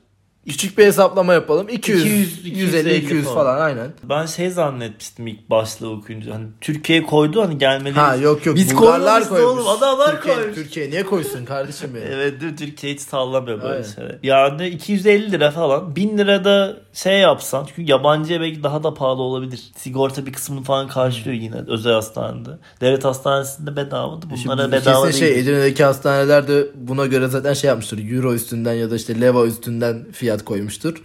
Küçük 0.51 0.79
bir 0.79 0.87
hesaplama 0.87 1.35
yapalım. 1.35 1.69
200, 1.69 2.05
200, 2.39 2.47
150, 2.61 2.95
200 2.97 3.25
falan. 3.25 3.35
falan 3.35 3.61
aynen. 3.61 3.93
Ben 4.03 4.27
şey 4.27 4.51
zannetmiştim 4.51 5.27
ilk 5.27 5.51
başlığı 5.51 5.91
okuyunca. 5.91 6.35
Hani 6.35 6.47
Türkiye 6.61 7.03
koydu 7.03 7.43
hani 7.43 7.59
gelmeli. 7.59 7.95
Ha 7.95 8.17
yok 8.17 8.47
yok. 8.47 8.57
Biz 8.57 8.77
Bulgarlar 8.77 9.29
koymuş. 9.29 9.53
oğlum, 9.53 9.69
adamlar 9.69 10.13
Türkiye, 10.13 10.35
koymuş. 10.35 10.55
Türkiye 10.55 10.91
niye 10.91 11.03
koysun 11.03 11.45
kardeşim 11.45 11.91
benim? 11.95 12.07
Evet 12.13 12.41
değil? 12.41 12.57
Türkiye 12.57 12.93
hiç 12.95 13.01
sallamıyor 13.01 13.63
böyle 13.63 13.85
şeyler. 13.85 14.19
Yani 14.23 14.69
250 14.69 15.33
lira 15.33 15.51
falan. 15.51 15.97
1000 15.97 16.19
lirada 16.19 16.77
şey 16.93 17.19
yapsan 17.19 17.67
çünkü 17.69 17.91
yabancıya 17.91 18.41
belki 18.41 18.63
daha 18.63 18.83
da 18.83 18.95
pahalı 18.95 19.23
olabilir. 19.23 19.61
Sigorta 19.77 20.27
bir 20.27 20.33
kısmını 20.33 20.63
falan 20.63 20.89
karşılıyor 20.89 21.37
yine 21.43 21.57
özel 21.69 21.93
hastanede. 21.93 22.51
Devlet 22.81 23.05
hastanesinde 23.05 23.77
bedavadı. 23.77 24.27
Bunlara 24.31 24.63
Şimdi 24.63 24.73
bedava 24.73 25.07
kesin 25.07 25.21
değil. 25.21 25.33
şey 25.35 25.41
Edirne'deki 25.43 25.85
hastaneler 25.85 26.49
de 26.49 26.67
buna 26.75 27.07
göre 27.07 27.29
zaten 27.29 27.53
şey 27.55 27.69
yapmıştır. 27.69 28.11
Euro 28.13 28.35
üstünden 28.35 28.75
ya 28.75 28.91
da 28.91 28.97
işte 28.97 29.21
leva 29.21 29.47
üstünden 29.47 30.07
fiyat 30.13 30.40
koymuştur. 30.45 31.03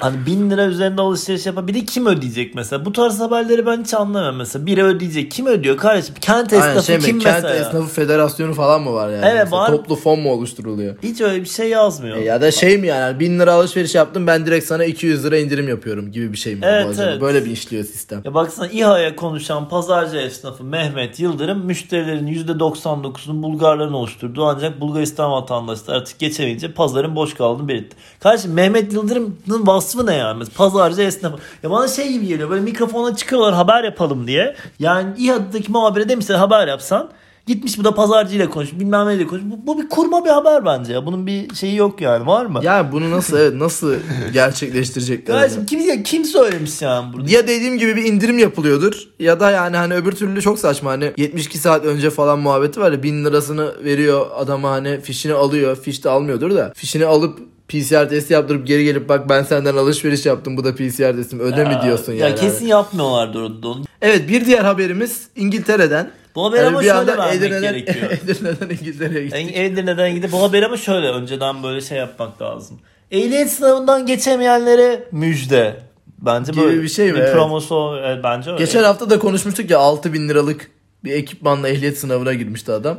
Hani 0.00 0.26
bin 0.26 0.50
lira 0.50 0.64
üzerinde 0.64 1.00
alışveriş 1.00 1.46
yapan 1.46 1.68
biri 1.68 1.86
kim 1.86 2.06
ödeyecek 2.06 2.54
mesela? 2.54 2.84
Bu 2.84 2.92
tarz 2.92 3.20
haberleri 3.20 3.66
ben 3.66 3.82
hiç 3.82 3.94
anlamıyorum 3.94 4.36
mesela. 4.36 4.66
Biri 4.66 4.84
ödeyecek. 4.84 5.30
Kim 5.30 5.46
ödüyor 5.46 5.76
kardeşim? 5.76 6.14
Kent 6.20 6.52
esnafı 6.52 6.68
Aynen 6.68 6.80
şey 6.80 6.96
mi? 6.96 7.02
kim 7.02 7.18
Kent 7.18 7.42
mesela? 7.42 7.54
Esnafı 7.54 7.94
Federasyonu 7.94 8.54
falan 8.54 8.82
mı 8.82 8.92
var 8.92 9.08
yani? 9.10 9.24
Evet, 9.24 9.44
Mesela 9.44 9.62
var. 9.62 9.70
Toplu 9.70 9.96
fon 9.96 10.20
mu 10.20 10.32
oluşturuluyor? 10.32 10.96
Hiç 11.02 11.20
öyle 11.20 11.40
bir 11.40 11.48
şey 11.48 11.68
yazmıyor. 11.68 12.16
E 12.16 12.24
ya 12.24 12.40
da 12.40 12.50
şey 12.50 12.78
mi 12.78 12.86
yani 12.86 13.20
1000 13.20 13.38
lira 13.38 13.52
alışveriş 13.52 13.94
yaptım 13.94 14.26
ben 14.26 14.46
direkt 14.46 14.66
sana 14.66 14.84
200 14.84 15.24
lira 15.24 15.38
indirim 15.38 15.68
yapıyorum 15.68 16.12
gibi 16.12 16.32
bir 16.32 16.38
şey 16.38 16.54
mi 16.54 16.60
Evet, 16.64 16.86
bu 16.98 17.02
evet. 17.02 17.20
Böyle 17.20 17.44
bir 17.44 17.50
işliyor 17.50 17.84
sistem. 17.84 18.22
Ya 18.24 18.34
baksana 18.34 18.66
İHA'ya 18.68 19.16
konuşan 19.16 19.68
pazarcı 19.68 20.16
esnafı 20.16 20.64
Mehmet 20.64 21.20
Yıldırım 21.20 21.64
müşterilerin 21.64 22.26
%99'unu 22.26 23.42
Bulgarların 23.42 23.92
oluşturduğu 23.92 24.44
ancak 24.44 24.80
Bulgaristan 24.80 25.32
vatandaşları 25.32 25.96
artık 25.96 26.18
geçemeyince 26.18 26.72
pazarın 26.72 27.16
boş 27.16 27.34
kaldığını 27.34 27.68
belirtti. 27.68 27.96
Kardeşim 28.20 28.52
Mehmet 28.52 28.92
Yıldırım'ın 28.92 29.66
vasfı 29.88 30.06
ne 30.06 30.14
yani? 30.14 30.44
Pazarcı 30.56 31.02
esnafı. 31.02 31.36
Ya 31.62 31.70
bana 31.70 31.88
şey 31.88 32.12
gibi 32.12 32.26
geliyor 32.26 32.50
böyle 32.50 32.60
mikrofona 32.60 33.16
çıkıyorlar 33.16 33.54
haber 33.54 33.84
yapalım 33.84 34.26
diye. 34.26 34.56
Yani 34.78 35.14
İHA'daki 35.18 35.72
muhabire 35.72 36.08
demişler 36.08 36.34
haber 36.34 36.68
yapsan. 36.68 37.10
Gitmiş 37.46 37.78
bu 37.78 37.84
da 37.84 37.94
pazarcıyla 37.94 38.50
konuş 38.50 38.72
bilmem 38.72 39.06
neyle 39.06 39.26
konuş. 39.26 39.42
Bu, 39.44 39.66
bu 39.66 39.82
bir 39.82 39.88
kurma 39.88 40.24
bir 40.24 40.30
haber 40.30 40.64
bence 40.64 40.92
ya. 40.92 41.06
Bunun 41.06 41.26
bir 41.26 41.54
şeyi 41.54 41.76
yok 41.76 42.00
yani 42.00 42.26
var 42.26 42.46
mı? 42.46 42.60
Ya 42.62 42.92
bunu 42.92 43.10
nasıl 43.10 43.38
evet, 43.38 43.54
nasıl 43.54 43.94
gerçekleştirecekler? 44.32 45.36
Kardeşim 45.36 45.66
kim, 45.66 45.80
ya 45.80 46.02
kim 46.02 46.24
söylemiş 46.24 46.82
yani 46.82 47.12
burada? 47.12 47.30
Ya 47.30 47.48
dediğim 47.48 47.78
gibi 47.78 47.96
bir 47.96 48.04
indirim 48.04 48.38
yapılıyordur 48.38 49.08
ya 49.18 49.40
da 49.40 49.50
yani 49.50 49.76
hani 49.76 49.94
öbür 49.94 50.12
türlü 50.12 50.42
çok 50.42 50.58
saçma 50.58 50.90
hani 50.90 51.12
72 51.16 51.58
saat 51.58 51.84
önce 51.84 52.10
falan 52.10 52.38
muhabbeti 52.38 52.80
var 52.80 52.92
ya 52.92 53.02
1000 53.02 53.24
lirasını 53.24 53.84
veriyor 53.84 54.26
adama 54.36 54.70
hani 54.70 55.00
fişini 55.00 55.32
alıyor 55.32 55.76
fiş 55.76 56.04
de 56.04 56.10
almıyordur 56.10 56.54
da 56.54 56.72
fişini 56.74 57.06
alıp 57.06 57.38
PCR 57.68 58.08
testi 58.08 58.32
yaptırıp 58.32 58.66
geri 58.66 58.84
gelip 58.84 59.08
bak 59.08 59.28
ben 59.28 59.42
senden 59.42 59.76
alışveriş 59.76 60.26
yaptım 60.26 60.56
bu 60.56 60.64
da 60.64 60.74
PCR 60.74 61.16
testim 61.16 61.40
öde 61.40 61.64
mi 61.64 61.78
diyorsun 61.82 62.12
ya 62.12 62.28
yani. 62.28 62.40
kesin 62.40 62.66
yapmıyorlardır 62.66 63.42
onu. 63.42 63.84
Evet 64.02 64.28
bir 64.28 64.46
diğer 64.46 64.64
haberimiz 64.64 65.28
İngiltere'den. 65.36 66.10
Bu 66.34 66.44
haber 66.44 66.64
ama 66.64 66.80
bir 66.80 66.84
şöyle 66.84 66.98
anda 66.98 67.18
vermek 67.18 67.34
Edirne'den, 67.34 67.62
gerekiyor. 67.62 68.10
Edirne'den 68.24 68.68
İngiltere'ye 68.80 69.24
gittik. 69.24 69.40
Yani 69.40 69.52
Edirne'den 69.52 70.14
gidip 70.14 70.32
bu 70.32 70.42
haber 70.42 70.62
ama 70.62 70.76
şöyle 70.76 71.08
önceden 71.08 71.62
böyle 71.62 71.80
şey 71.80 71.98
yapmak 71.98 72.42
lazım. 72.42 72.78
Ehliyet 73.10 73.52
sınavından 73.52 74.06
geçemeyenlere 74.06 75.04
müjde. 75.12 75.76
Bence 76.18 76.52
Gibi 76.52 76.64
böyle 76.64 76.82
bir 76.82 76.88
şey 76.88 77.06
mi? 77.06 77.14
Bir 77.14 77.20
Evet. 77.20 77.32
promosu 77.32 77.96
evet, 78.04 78.24
bence 78.24 78.50
öyle. 78.50 78.64
Geçen 78.64 78.82
hafta 78.82 79.10
da 79.10 79.18
konuşmuştuk 79.18 79.70
ya 79.70 79.78
6000 79.78 80.28
liralık 80.28 80.70
bir 81.04 81.12
ekipmanla 81.12 81.68
ehliyet 81.68 81.98
sınavına 81.98 82.34
girmişti 82.34 82.72
adam. 82.72 82.98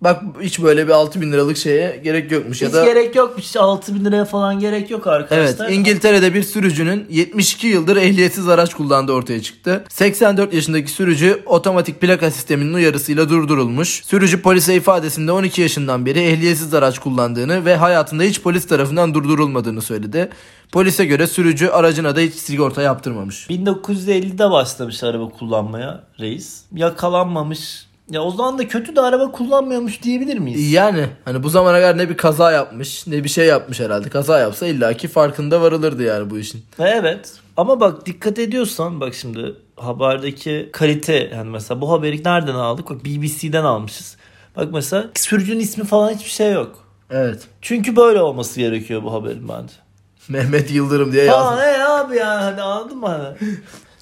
Bak 0.00 0.22
hiç 0.40 0.62
böyle 0.62 0.86
bir 0.86 0.92
6000 0.92 1.32
liralık 1.32 1.56
şeye 1.56 2.00
gerek 2.04 2.32
yokmuş 2.32 2.62
ya 2.62 2.68
Hiç 2.68 2.74
da 2.74 2.84
gerek 2.84 3.16
yokmuş. 3.16 3.44
Hiç 3.44 3.56
6 3.56 3.94
bin 3.94 4.04
liraya 4.04 4.24
falan 4.24 4.58
gerek 4.60 4.90
yok 4.90 5.06
Evet 5.06 5.16
arkadaşlar. 5.16 5.68
İngiltere'de 5.68 6.34
bir 6.34 6.42
sürücünün 6.42 7.06
72 7.10 7.66
yıldır 7.66 7.96
ehliyetsiz 7.96 8.48
araç 8.48 8.74
kullandığı 8.74 9.12
ortaya 9.12 9.42
çıktı. 9.42 9.84
84 9.88 10.54
yaşındaki 10.54 10.90
sürücü 10.90 11.42
otomatik 11.46 12.00
plaka 12.00 12.30
sisteminin 12.30 12.74
uyarısıyla 12.74 13.28
durdurulmuş. 13.28 13.88
Sürücü 14.04 14.42
polise 14.42 14.74
ifadesinde 14.74 15.32
12 15.32 15.60
yaşından 15.62 16.06
beri 16.06 16.18
ehliyetsiz 16.20 16.74
araç 16.74 16.98
kullandığını 16.98 17.64
ve 17.64 17.76
hayatında 17.76 18.22
hiç 18.22 18.42
polis 18.42 18.66
tarafından 18.66 19.14
durdurulmadığını 19.14 19.82
söyledi. 19.82 20.30
Polise 20.72 21.04
göre 21.04 21.26
sürücü 21.26 21.68
aracına 21.68 22.16
da 22.16 22.20
hiç 22.20 22.34
sigorta 22.34 22.82
yaptırmamış. 22.82 23.46
1950'de 23.50 24.50
başlamış 24.50 25.02
araba 25.02 25.28
kullanmaya 25.28 26.04
reis. 26.20 26.62
Yakalanmamış. 27.18 27.88
Ya 28.10 28.22
o 28.22 28.30
zaman 28.30 28.58
da 28.58 28.68
kötü 28.68 28.96
de 28.96 29.00
araba 29.00 29.32
kullanmıyormuş 29.32 30.02
diyebilir 30.02 30.38
miyiz? 30.38 30.72
Yani 30.72 31.06
hani 31.24 31.42
bu 31.42 31.48
zamana 31.48 31.76
kadar 31.80 31.98
ne 31.98 32.08
bir 32.08 32.16
kaza 32.16 32.52
yapmış 32.52 33.06
ne 33.06 33.24
bir 33.24 33.28
şey 33.28 33.46
yapmış 33.46 33.80
herhalde. 33.80 34.08
Kaza 34.08 34.38
yapsa 34.38 34.66
illaki 34.66 35.08
farkında 35.08 35.60
varılırdı 35.60 36.02
yani 36.02 36.30
bu 36.30 36.38
işin. 36.38 36.64
Evet. 36.78 37.32
Ama 37.56 37.80
bak 37.80 38.06
dikkat 38.06 38.38
ediyorsan 38.38 39.00
bak 39.00 39.14
şimdi 39.14 39.54
haberdeki 39.76 40.68
kalite 40.72 41.30
yani 41.34 41.50
mesela 41.50 41.80
bu 41.80 41.92
haberi 41.92 42.24
nereden 42.24 42.54
aldık? 42.54 42.90
Bak 42.90 43.04
BBC'den 43.04 43.64
almışız. 43.64 44.16
Bak 44.56 44.68
mesela 44.72 45.08
sürücünün 45.14 45.60
ismi 45.60 45.84
falan 45.84 46.10
hiçbir 46.14 46.30
şey 46.30 46.52
yok. 46.52 46.78
Evet. 47.10 47.42
Çünkü 47.62 47.96
böyle 47.96 48.22
olması 48.22 48.60
gerekiyor 48.60 49.02
bu 49.02 49.12
haberin 49.12 49.48
bence. 49.48 49.74
Mehmet 50.28 50.70
Yıldırım 50.70 51.12
diye 51.12 51.22
Aa 51.22 51.26
yazmış. 51.26 51.78
ne 51.78 51.84
abi 51.84 52.16
ya 52.16 52.44
hani 52.44 52.62
anladın 52.62 52.98
mı 52.98 53.06
hani? 53.08 53.36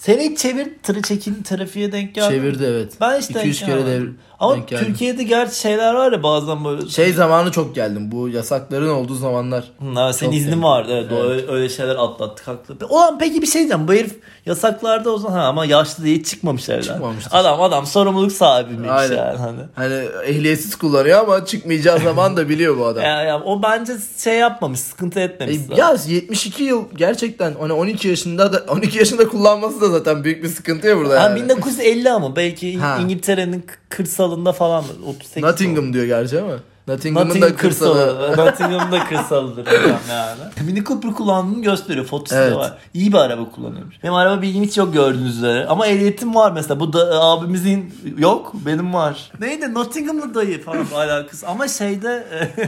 Seni 0.06 0.36
çevir 0.36 0.68
tırı 0.82 1.02
çekin 1.02 1.42
trafiğe 1.42 1.92
denk 1.92 2.14
geldi. 2.14 2.28
Çevirdi 2.28 2.64
evet. 2.64 2.92
Ben 3.00 3.12
denk 3.12 3.46
2-3 3.46 3.66
kere 3.66 3.86
devir. 3.86 4.10
Ama 4.38 4.54
denk 4.54 4.68
geldim. 4.68 4.86
Türkiye'de 4.86 5.22
gerçi 5.22 5.60
şeyler 5.60 5.94
var 5.94 6.12
ya 6.12 6.22
bazen 6.22 6.64
böyle. 6.64 6.88
Şey 6.88 7.12
zamanı 7.12 7.50
çok 7.50 7.74
geldim. 7.74 8.12
Bu 8.12 8.28
yasakların 8.28 8.88
olduğu 8.88 9.14
zamanlar. 9.14 9.64
Ha, 9.94 10.12
senin 10.12 10.32
iznin 10.32 10.52
denk 10.52 10.64
vardı 10.64 10.92
evet, 10.92 11.12
Evet. 11.12 11.22
Öyle, 11.24 11.52
öyle 11.52 11.68
şeyler 11.68 11.96
atlattık 11.96 12.48
haklı. 12.48 12.86
Ulan 12.88 13.18
peki 13.18 13.42
bir 13.42 13.46
şey 13.46 13.60
diyeceğim 13.60 13.88
bu 13.88 13.92
herif 13.92 14.16
yasaklarda 14.46 15.10
o 15.10 15.18
zaman 15.18 15.38
ha, 15.38 15.44
ama 15.44 15.64
yaşlı 15.64 16.04
diye 16.04 16.22
çıkmamış 16.22 16.68
evden. 16.68 16.82
Çıkmamıştır. 16.82 17.38
Adam 17.38 17.62
adam 17.62 17.86
sorumluluk 17.86 18.32
sahibiymiş 18.32 18.90
Aynen. 18.90 19.16
yani 19.16 19.38
hani. 19.38 19.60
Hani 19.74 20.08
ehliyetsiz 20.24 20.76
kullanıyor 20.76 21.20
ama 21.20 21.44
çıkmayacağı 21.44 21.98
zaman 21.98 22.36
da 22.36 22.48
biliyor 22.48 22.78
bu 22.78 22.86
adam. 22.86 23.02
Ya, 23.06 23.22
ya, 23.22 23.40
o 23.40 23.62
bence 23.62 23.92
şey 24.18 24.34
yapmamış 24.34 24.80
sıkıntı 24.80 25.20
etmemiş. 25.20 25.56
E, 25.56 25.74
ya 25.76 25.96
72 26.06 26.62
yıl 26.62 26.84
gerçekten 26.96 27.54
hani 27.60 27.72
12 27.72 28.08
yaşında 28.08 28.52
da 28.52 28.72
12 28.72 28.98
yaşında 28.98 29.28
kullanması 29.28 29.80
da 29.80 29.92
zaten 29.98 30.24
büyük 30.24 30.42
bir 30.44 30.48
sıkıntı 30.48 30.86
ya 30.86 30.96
burada 30.96 31.22
Ha, 31.22 31.28
yani. 31.28 31.42
1950 31.44 32.10
ama 32.10 32.36
belki 32.36 32.78
Ha. 32.78 32.98
İngiltere'nin 33.02 33.64
kırsalında 33.88 34.52
falan 34.52 34.84
38 35.06 35.42
Nottingham 35.42 35.92
diyor 35.92 36.04
gerçi 36.04 36.40
ama. 36.40 36.58
Nottingham'ın 36.88 37.28
Nottingham 37.28 37.50
da 37.52 37.56
kırsalı. 37.56 38.34
Nottingham'ın 38.36 38.92
da 38.92 39.04
kırsalıdır 39.04 39.66
hocam 39.66 40.00
yani. 40.10 40.40
Mini 40.66 40.84
Cooper 40.84 41.12
kullandığını 41.12 41.62
gösteriyor. 41.62 42.06
Fotosu 42.06 42.34
Evet. 42.36 42.52
da 42.52 42.56
var. 42.56 42.78
İyi 42.94 43.12
bir 43.12 43.18
araba 43.18 43.50
kullanıyormuş. 43.50 43.94
Benim 44.02 44.14
araba 44.14 44.42
bilgim 44.42 44.62
hiç 44.62 44.76
yok 44.78 44.92
gördüğünüz 44.92 45.36
üzere. 45.36 45.66
Ama 45.66 45.86
ehliyetim 45.86 46.34
var 46.34 46.52
mesela. 46.52 46.80
Bu 46.80 46.92
da 46.92 47.22
abimizin 47.22 47.94
yok. 48.18 48.52
Benim 48.66 48.94
var. 48.94 49.30
Neydi? 49.40 49.74
Nottingham'lı 49.74 50.34
dayı 50.34 50.62
falan 50.62 50.86
alakası. 50.94 51.46
Ama 51.48 51.68
şeyde 51.68 52.26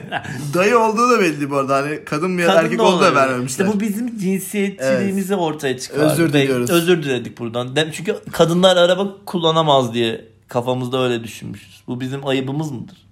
Dayı 0.55 0.79
olduğu 0.79 1.11
da 1.11 1.21
belli 1.21 1.51
bu 1.51 1.57
arada. 1.57 1.77
Hani 1.77 2.05
kadın 2.05 2.39
bir 2.39 2.47
kadın 2.47 2.65
erkek 2.65 2.81
olduğu 2.81 3.01
da 3.01 3.15
vermemişler. 3.15 3.65
İşte 3.65 3.77
bu 3.77 3.81
bizim 3.81 4.19
cinsiyetçiliğimizi 4.19 5.35
ortaya 5.35 5.79
çıkardı. 5.79 6.05
Özür 6.13 6.33
diliyoruz. 6.33 6.71
Özür 6.71 7.03
diledik 7.03 7.39
buradan. 7.39 7.77
Dem- 7.77 7.91
Çünkü 7.93 8.17
kadınlar 8.33 8.77
araba 8.77 9.09
kullanamaz 9.27 9.95
diye 9.95 10.25
kafamızda 10.49 11.03
öyle 11.03 11.25
düşünmüşüz. 11.25 11.83
Bu 11.87 12.01
bizim 12.01 12.27
ayıbımız 12.27 12.71
mıdır? 12.73 13.08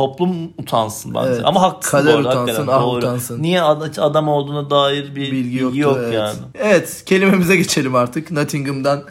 Toplum 0.00 0.52
utansın 0.58 1.14
bence. 1.14 1.30
Evet. 1.30 1.40
Ama 1.44 1.80
Kader 1.80 2.12
bu 2.12 2.16
arada. 2.16 2.28
utansın, 2.28 2.46
hakikaten. 2.46 2.72
ah 2.78 2.82
Doğru. 2.82 2.96
utansın. 2.98 3.42
Niye 3.42 3.62
ad- 3.62 3.98
adam 3.98 4.28
olduğuna 4.28 4.70
dair 4.70 5.10
bir 5.10 5.16
bilgi, 5.16 5.32
bilgi 5.32 5.58
yoktu. 5.58 5.78
yok 5.78 5.98
evet. 6.00 6.14
yani. 6.14 6.38
Evet 6.58 7.02
kelimemize 7.06 7.56
geçelim 7.56 7.94
artık. 7.94 8.30
Nottingham'dan 8.30 9.02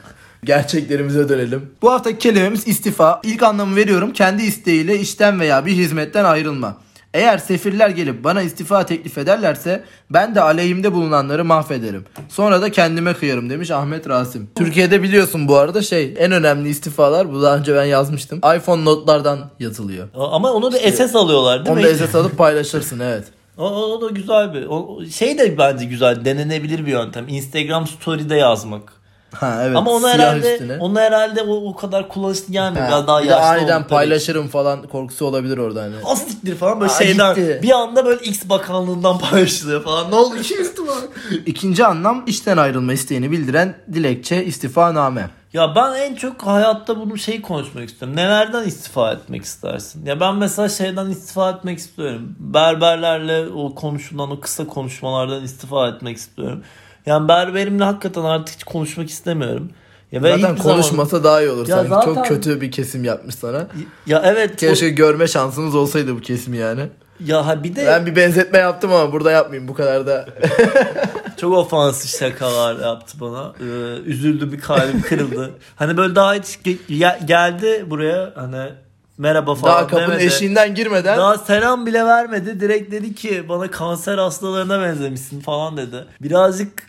gerçeklerimize 0.44 1.30
dönelim. 1.30 1.70
Bu 1.82 1.92
haftaki 1.92 2.18
kelimemiz 2.18 2.68
istifa. 2.68 3.22
İlk 3.24 3.44
anlamı 3.44 3.76
veriyorum. 3.76 4.14
Kendi 4.14 4.44
isteğiyle 4.44 5.00
işten 5.00 5.40
veya 5.40 5.66
bir 5.66 5.72
hizmetten 5.72 6.26
ayrılma. 6.26 6.78
Eğer 7.14 7.38
sefirler 7.38 7.90
gelip 7.90 8.24
bana 8.24 8.42
istifa 8.42 8.86
teklif 8.86 9.18
ederlerse 9.18 9.84
ben 10.10 10.36
de 10.36 10.42
aleyhimde 10.42 10.94
bulunanları 10.94 11.46
mahvederim. 11.46 12.06
Sonra 12.30 12.62
da 12.62 12.72
kendime 12.72 13.14
kıyarım 13.14 13.50
demiş 13.50 13.72
Ahmet 13.72 14.10
Rasim. 14.10 14.50
Türkiye'de 14.56 15.04
biliyorsun 15.04 15.48
bu 15.48 15.58
arada 15.58 15.82
şey 15.82 16.14
en 16.18 16.32
önemli 16.32 16.70
istifalar 16.70 17.34
bu 17.34 17.42
daha 17.42 17.58
önce 17.58 17.76
ben 17.76 17.84
yazmıştım. 17.86 18.38
iPhone 18.38 18.86
notlardan 18.86 19.40
yazılıyor. 19.60 20.08
Ama 20.16 20.54
onu 20.54 20.72
da 20.72 20.78
SS 20.78 21.16
alıyorlar 21.16 21.66
değil 21.66 21.72
Onu 21.74 21.80
mi? 21.82 21.86
da 21.86 21.90
esas 21.90 22.16
alıp 22.16 22.38
paylaşırsın 22.38 23.00
evet. 23.00 23.24
O, 23.58 23.64
o, 23.70 23.82
o 23.82 24.02
da 24.02 24.10
güzel 24.10 24.54
bir. 24.54 24.66
O, 24.70 25.00
şey 25.06 25.38
de 25.38 25.58
bence 25.58 25.86
güzel. 25.86 26.26
Denenebilir 26.26 26.86
bir 26.86 26.92
yöntem. 26.92 27.26
Instagram 27.28 27.88
story'de 27.88 28.36
yazmak. 28.36 28.99
Ha 29.36 29.62
evet. 29.64 29.78
Ama 29.78 29.92
onu 29.92 30.08
herhalde 30.08 30.54
üstüne. 30.54 30.78
onu 30.80 31.00
herhalde 31.00 31.42
o, 31.42 31.70
o 31.70 31.76
kadar 31.76 32.10
kullanışlı 32.10 32.54
gelmiyor. 32.54 32.88
Biraz 32.88 33.08
daha 33.08 33.24
bir 33.24 33.28
yaşlı 33.28 33.46
aniden 33.46 33.62
oldukları 33.62 33.80
için. 33.80 33.90
paylaşırım 33.90 34.48
falan 34.48 34.88
korkusu 34.88 35.26
olabilir 35.26 35.58
orada 35.58 35.82
hani. 35.82 35.96
Astiktir 36.06 36.56
falan 36.56 36.82
böyle 36.82 36.92
Aa, 36.92 36.96
şeyden 36.98 37.36
gitti. 37.36 37.60
bir 37.64 37.72
anda 37.72 38.06
böyle 38.06 38.22
X 38.24 38.50
bakanlığından 38.50 39.20
paylaşılıyor 39.32 39.84
falan. 39.84 40.12
Ne 40.12 40.16
oldu 40.16 40.36
ki 40.42 40.54
istifa? 40.62 40.94
İkinci 41.46 41.86
anlam 41.86 42.24
işten 42.28 42.58
ayrılma 42.58 42.94
isteğini 42.94 43.32
bildiren 43.32 43.76
dilekçe 43.94 44.46
istifaname. 44.46 45.30
Ya 45.54 45.76
ben 45.76 45.94
en 45.96 46.16
çok 46.16 46.42
hayatta 46.42 47.00
bunu 47.00 47.18
şey 47.18 47.42
konuşmak 47.42 47.90
istiyorum. 47.90 48.18
Nelerden 48.18 48.64
istifa 48.68 49.12
etmek 49.12 49.44
istersin? 49.44 50.06
Ya 50.06 50.20
ben 50.20 50.36
mesela 50.36 50.70
şeyden 50.70 51.10
istifa 51.10 51.50
etmek 51.50 51.80
istiyorum. 51.80 52.36
Berberlerle 52.40 53.48
o 53.54 53.76
konuşulan 53.76 54.32
o 54.32 54.40
kısa 54.40 54.68
konuşmalardan 54.68 55.44
istifa 55.44 55.88
etmek 55.88 56.18
istiyorum. 56.18 56.64
Yani 57.06 57.28
berberimle 57.28 57.84
hakikaten 57.84 58.22
artık 58.24 58.56
hiç 58.56 58.64
konuşmak 58.64 59.10
istemiyorum. 59.10 59.70
Ya 60.12 60.24
ben 60.24 60.30
Zaten 60.38 60.48
hiçbir 60.54 60.64
zaman- 60.64 60.76
konuşmasa 60.82 61.24
daha 61.24 61.42
iyi 61.42 61.50
olur 61.50 61.68
Ya 61.68 61.76
sanki. 61.76 61.90
zaten- 61.90 62.14
Çok 62.14 62.26
kötü 62.26 62.62
bir 62.62 62.72
kesim 62.72 63.04
yapmış 63.04 63.36
sana. 63.36 63.68
Ya 64.08 64.22
evet. 64.26 64.52
o- 64.54 64.56
Keşke 64.56 64.90
görme 64.90 65.28
şansımız 65.28 65.76
olsaydı 65.76 66.16
bu 66.16 66.22
kesimi 66.22 66.58
yani. 66.58 66.82
Ya 67.26 67.48
ha 67.48 67.64
bir 67.64 67.76
de 67.76 67.86
Ben 67.88 68.06
bir 68.06 68.16
benzetme 68.16 68.58
yaptım 68.58 68.94
ama 68.94 69.12
burada 69.12 69.32
yapmayayım 69.32 69.68
bu 69.68 69.74
kadar 69.74 70.08
da. 70.08 70.26
Çok 71.38 71.54
ofansif 71.54 72.20
şakalar 72.20 72.80
yaptı 72.88 73.18
bana. 73.22 73.54
Ee, 73.60 73.64
üzüldü 74.06 74.52
bir 74.52 74.60
kalbim 74.60 75.02
kırıldı. 75.02 75.52
hani 75.76 75.98
böyle 75.98 76.16
daha 76.16 76.34
hiç 76.34 76.60
ge- 76.66 77.26
geldi 77.26 77.86
buraya 77.90 78.32
hani 78.36 78.70
merhaba 79.20 79.56
falan 79.56 79.76
Daha 79.76 79.88
kapının 79.88 80.10
demedi. 80.12 80.24
eşiğinden 80.26 80.76
girmeden 80.76 81.18
Daha 81.18 81.38
selam 81.38 81.86
bile 81.86 82.06
vermedi. 82.06 82.60
Direkt 82.60 82.92
dedi 82.92 83.16
ki 83.16 83.50
bana 83.50 83.72
kanser 83.72 84.18
hastalarına 84.18 84.82
benzemişsin 84.82 85.40
falan 85.42 85.78
dedi. 85.78 86.06
Birazcık 86.22 86.84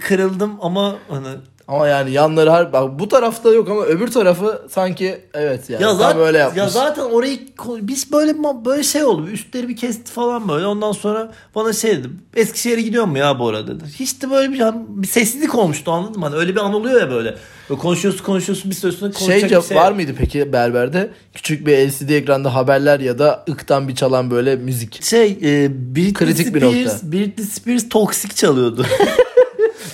kırıldım 0.00 0.52
ama 0.60 0.94
hani 1.08 1.28
ama 1.68 1.88
yani 1.88 2.10
yanları 2.10 2.50
har 2.50 2.72
bak 2.72 2.98
bu 2.98 3.08
tarafta 3.08 3.52
yok 3.52 3.68
ama 3.68 3.82
öbür 3.82 4.08
tarafı 4.08 4.62
sanki 4.70 5.20
evet 5.34 5.70
yani 5.70 5.82
ya 5.82 5.94
zaten 5.94 6.20
öyle 6.20 6.38
yapmış. 6.38 6.58
ya 6.58 6.68
zaten 6.68 7.02
orayı 7.02 7.38
biz 7.68 8.12
böyle 8.12 8.34
böyle 8.64 8.82
şey 8.82 9.04
oldu. 9.04 9.28
Üstleri 9.28 9.68
bir 9.68 9.76
kesti 9.76 10.12
falan 10.12 10.48
böyle. 10.48 10.66
Ondan 10.66 10.92
sonra 10.92 11.32
bana 11.54 11.72
şey 11.72 11.96
dedi. 11.96 12.08
Eskişehir'e 12.36 12.82
gidiyor 12.82 13.04
mu 13.04 13.18
ya 13.18 13.38
bu 13.38 13.48
arada 13.48 13.66
dedi. 13.66 13.84
Hiç 13.98 14.22
de 14.22 14.30
böyle 14.30 14.52
bir, 14.52 14.60
bir 15.02 15.06
sessizlik 15.06 15.54
olmuştu 15.54 15.90
anladın 15.90 16.20
mı? 16.20 16.26
Hani 16.26 16.36
öyle 16.36 16.54
bir 16.54 16.60
an 16.60 16.74
oluyor 16.74 17.00
ya 17.00 17.10
böyle. 17.10 17.36
böyle 17.68 17.80
konuşuyorsun 17.80 18.24
konuşuyorsun 18.24 18.70
bir 18.70 18.76
süre 18.76 18.92
sonra 18.92 19.12
şey, 19.12 19.26
konuşacak 19.26 19.62
bir 19.62 19.68
şey. 19.68 19.76
var 19.76 19.92
mıydı 19.92 20.12
peki 20.18 20.52
berberde? 20.52 21.10
Küçük 21.34 21.66
bir 21.66 21.88
LCD 21.88 22.08
ekranda 22.08 22.54
haberler 22.54 23.00
ya 23.00 23.18
da 23.18 23.44
ıktan 23.48 23.88
bir 23.88 23.94
çalan 23.94 24.30
böyle 24.30 24.56
müzik. 24.56 25.04
Şey 25.04 25.30
e, 25.30 25.70
Britney 25.94 26.12
Kritik 26.12 26.54
bir 26.54 26.60
Spears, 26.60 26.86
nokta. 26.86 27.12
Britney 27.12 27.46
Spears 27.46 27.88
toksik 27.88 28.36
çalıyordu. 28.36 28.86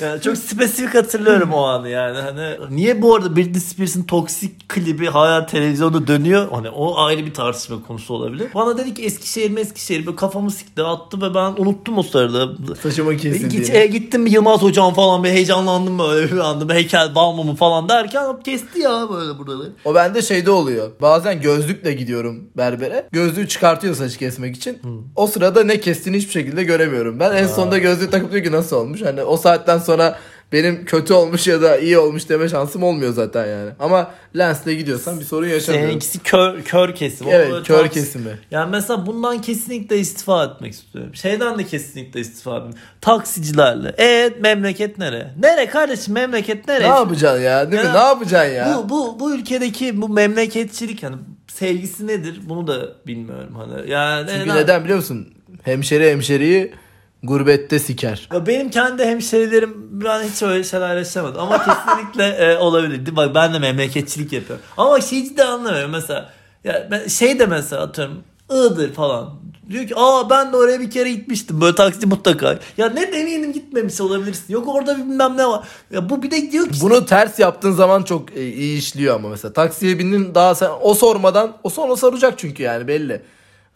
yani 0.02 0.22
çok 0.22 0.38
spesifik 0.38 0.94
hatırlıyorum 0.94 1.52
o 1.52 1.62
anı 1.62 1.88
yani. 1.88 2.18
Hani 2.18 2.56
niye 2.70 3.02
bu 3.02 3.14
arada 3.14 3.36
Britney 3.36 3.60
Spears'ın 3.60 4.02
toksik 4.02 4.68
klibi 4.68 5.06
hala 5.06 5.46
televizyonda 5.46 6.06
dönüyor? 6.06 6.48
Hani 6.50 6.70
o 6.70 6.98
ayrı 6.98 7.26
bir 7.26 7.34
tartışma 7.34 7.82
konusu 7.86 8.14
olabilir. 8.14 8.48
Bana 8.54 8.78
dedi 8.78 8.94
ki 8.94 9.02
Eskişehir 9.04 9.50
mi 9.50 9.60
Eskişehir 9.60 10.06
böyle 10.06 10.16
kafamı 10.16 10.50
sikti 10.50 10.82
attı 10.82 11.20
ve 11.22 11.34
ben 11.34 11.54
unuttum 11.56 11.98
o 11.98 12.02
sırada. 12.02 12.48
Saçımı 12.82 13.16
kesin 13.16 13.48
Git, 13.48 13.72
diye. 13.72 13.82
e, 13.82 13.86
gittim 13.86 14.26
Yılmaz 14.26 14.62
hocam 14.62 14.94
falan 14.94 15.24
bir 15.24 15.28
heyecanlandım 15.28 15.98
böyle 15.98 16.32
bir 16.32 16.38
anda 16.38 16.74
heykel 16.74 17.14
balmumu 17.14 17.56
falan 17.56 17.88
derken 17.88 18.42
kesti 18.44 18.80
ya 18.80 19.06
böyle 19.12 19.38
buraları. 19.38 19.72
O 19.84 19.94
bende 19.94 20.22
şeyde 20.22 20.50
oluyor. 20.50 20.90
Bazen 21.00 21.40
gözlükle 21.40 21.92
gidiyorum 21.92 22.44
berbere. 22.56 23.08
Gözlüğü 23.12 23.48
çıkartıyor 23.48 23.94
saç 23.94 24.16
kesmek 24.16 24.56
için. 24.56 24.78
O 25.16 25.26
sırada 25.26 25.64
ne 25.64 25.80
kestiğini 25.80 26.18
hiçbir 26.18 26.32
şekilde 26.32 26.64
göremiyorum. 26.64 27.20
Ben 27.20 27.36
en 27.36 27.46
sonunda 27.46 27.78
gözlüğü 27.78 28.10
takıp 28.10 28.32
diyor 28.32 28.44
ki 28.44 28.52
nasıl 28.52 28.76
olmuş? 28.76 29.02
Hani 29.02 29.22
o 29.22 29.36
saatten 29.36 29.77
sonra 29.78 30.18
benim 30.52 30.84
kötü 30.84 31.14
olmuş 31.14 31.46
ya 31.46 31.62
da 31.62 31.78
iyi 31.78 31.98
olmuş 31.98 32.28
deme 32.28 32.48
şansım 32.48 32.82
olmuyor 32.82 33.12
zaten 33.12 33.46
yani. 33.46 33.70
Ama 33.80 34.10
lensle 34.38 34.74
gidiyorsan 34.74 35.20
bir 35.20 35.24
sorun 35.24 35.48
yaşamıyorum. 35.48 35.88
Seninkisi 35.90 36.18
kör, 36.22 36.62
kör 36.62 36.94
kesim. 36.94 37.26
O 37.26 37.30
Evet 37.30 37.50
böyle 37.50 37.64
kör 37.64 37.88
kesimi. 37.88 38.38
Yani 38.50 38.70
mesela 38.70 39.06
bundan 39.06 39.40
kesinlikle 39.40 39.98
istifa 39.98 40.44
etmek 40.44 40.72
istiyorum. 40.72 41.14
Şeyden 41.14 41.58
de 41.58 41.64
kesinlikle 41.64 42.20
istifa 42.20 42.56
etmek. 42.56 42.74
Taksicilerle. 43.00 43.88
E 43.98 44.30
memleket 44.40 44.98
nere? 44.98 45.34
Nere 45.42 45.66
kardeşim 45.66 46.14
memleket 46.14 46.68
nere? 46.68 46.84
Ne 46.84 46.86
yapacaksın 46.88 47.42
ya 47.42 47.72
değil 47.72 47.82
mi? 47.82 47.86
Ya, 47.88 47.92
Ne 47.92 47.98
yapacaksın 48.08 48.54
ya? 48.54 48.78
Bu, 48.78 48.88
bu, 48.88 49.20
bu 49.20 49.34
ülkedeki 49.34 50.02
bu 50.02 50.08
memleketçilik 50.08 51.02
hani 51.02 51.16
sevgisi 51.46 52.06
nedir? 52.06 52.40
Bunu 52.48 52.66
da 52.66 52.76
bilmiyorum 53.06 53.54
hani. 53.56 53.90
Yani 53.90 54.30
Çünkü 54.34 54.48
ne- 54.48 54.54
neden 54.56 54.84
biliyor 54.84 54.98
musun? 54.98 55.28
Hemşeri 55.62 56.10
hemşeriyi 56.10 56.72
gurbette 57.22 57.78
siker. 57.78 58.28
Ya 58.32 58.46
benim 58.46 58.70
kendi 58.70 59.04
hemşerilerim 59.04 59.74
ben 59.90 60.22
hiç 60.22 60.42
öyle 60.42 60.64
şeyler 60.64 60.96
yaşamadım 60.96 61.40
ama 61.40 61.64
kesinlikle 61.64 62.24
e, 62.24 62.56
olabilir. 62.56 63.16
Bak 63.16 63.34
ben 63.34 63.54
de 63.54 63.58
memleketçilik 63.58 64.32
yapıyorum. 64.32 64.64
Ama 64.76 65.00
şeyi 65.00 65.36
de 65.36 65.44
anlamıyorum 65.44 65.90
mesela. 65.90 66.30
Ya 66.64 66.88
ben 66.90 67.08
şey 67.08 67.38
de 67.38 67.46
mesela 67.46 67.82
atıyorum 67.82 68.24
Iğdır 68.50 68.92
falan. 68.92 69.34
Diyor 69.70 69.86
ki 69.86 69.94
aa 69.96 70.30
ben 70.30 70.52
de 70.52 70.56
oraya 70.56 70.80
bir 70.80 70.90
kere 70.90 71.10
gitmiştim. 71.10 71.60
Böyle 71.60 71.74
taksi 71.74 72.06
mutlaka. 72.06 72.58
Ya 72.76 72.88
ne 72.88 73.12
deneyelim 73.12 73.52
gitmemiş 73.52 74.00
olabilirsin. 74.00 74.52
Yok 74.52 74.68
orada 74.68 74.96
bilmem 74.96 75.36
ne 75.36 75.46
var. 75.46 75.68
Ya 75.90 76.10
bu 76.10 76.22
bir 76.22 76.30
de 76.30 76.52
diyor 76.52 76.68
ki 76.68 76.80
Bunu 76.80 77.06
ters 77.06 77.38
yaptığın 77.38 77.72
zaman 77.72 78.02
çok 78.02 78.36
e, 78.36 78.52
iyi 78.52 78.78
işliyor 78.78 79.14
ama 79.14 79.28
mesela 79.28 79.52
taksiye 79.52 79.98
bindin 79.98 80.34
daha 80.34 80.54
sen 80.54 80.70
o 80.82 80.94
sormadan 80.94 81.56
o 81.62 81.70
sonra 81.70 81.96
soracak 81.96 82.38
çünkü 82.38 82.62
yani 82.62 82.88
belli. 82.88 83.22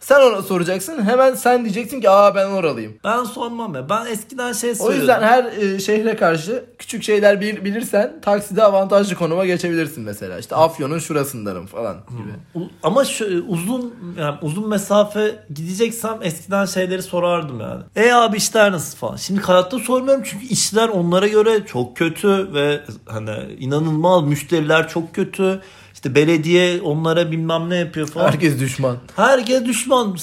Sen 0.03 0.19
ona 0.21 0.41
soracaksın 0.41 1.05
hemen 1.05 1.33
sen 1.35 1.63
diyeceksin 1.63 2.01
ki 2.01 2.09
aa 2.09 2.35
ben 2.35 2.45
oralıyım. 2.45 2.93
ben 3.03 3.23
sormam 3.23 3.75
ya. 3.75 3.89
Ben 3.89 4.05
eskiden 4.05 4.53
şey 4.53 4.71
O 4.71 4.75
söylüyordum. 4.75 4.99
yüzden 4.99 5.21
her 5.21 5.43
e, 5.45 5.79
şehre 5.79 6.15
karşı 6.15 6.65
küçük 6.79 7.03
şeyler 7.03 7.41
bil- 7.41 7.65
bilirsen 7.65 8.13
takside 8.21 8.63
avantajlı 8.63 9.15
konuma 9.15 9.45
geçebilirsin 9.45 10.03
mesela. 10.03 10.39
İşte 10.39 10.55
Afyon'un 10.55 10.99
şurasındanım 10.99 11.65
falan 11.65 11.97
gibi. 12.09 12.63
U- 12.65 12.69
Ama 12.83 13.05
şu, 13.05 13.45
uzun 13.47 13.95
yani 14.19 14.35
uzun 14.41 14.69
mesafe 14.69 15.35
gideceksem 15.55 16.17
eskiden 16.21 16.65
şeyleri 16.65 17.01
sorardım 17.03 17.59
yani. 17.59 17.83
E 17.95 18.13
abi 18.13 18.37
işler 18.37 18.71
nasıl 18.71 18.97
falan. 18.97 19.15
Şimdi 19.15 19.41
hayatta 19.41 19.79
sormuyorum 19.79 20.23
çünkü 20.25 20.45
işler 20.45 20.89
onlara 20.89 21.27
göre 21.27 21.65
çok 21.65 21.97
kötü 21.97 22.53
ve 22.53 22.81
hani 23.05 23.31
inanılmaz 23.59 24.23
müşteriler 24.23 24.87
çok 24.89 25.15
kötü. 25.15 25.61
İşte 26.03 26.15
belediye 26.15 26.81
onlara 26.81 27.31
bilmem 27.31 27.69
ne 27.69 27.75
yapıyor 27.75 28.07
falan. 28.07 28.25
Herkes 28.25 28.59
düşman. 28.59 28.97
Herkes 29.15 29.65
düşman. 29.65 30.17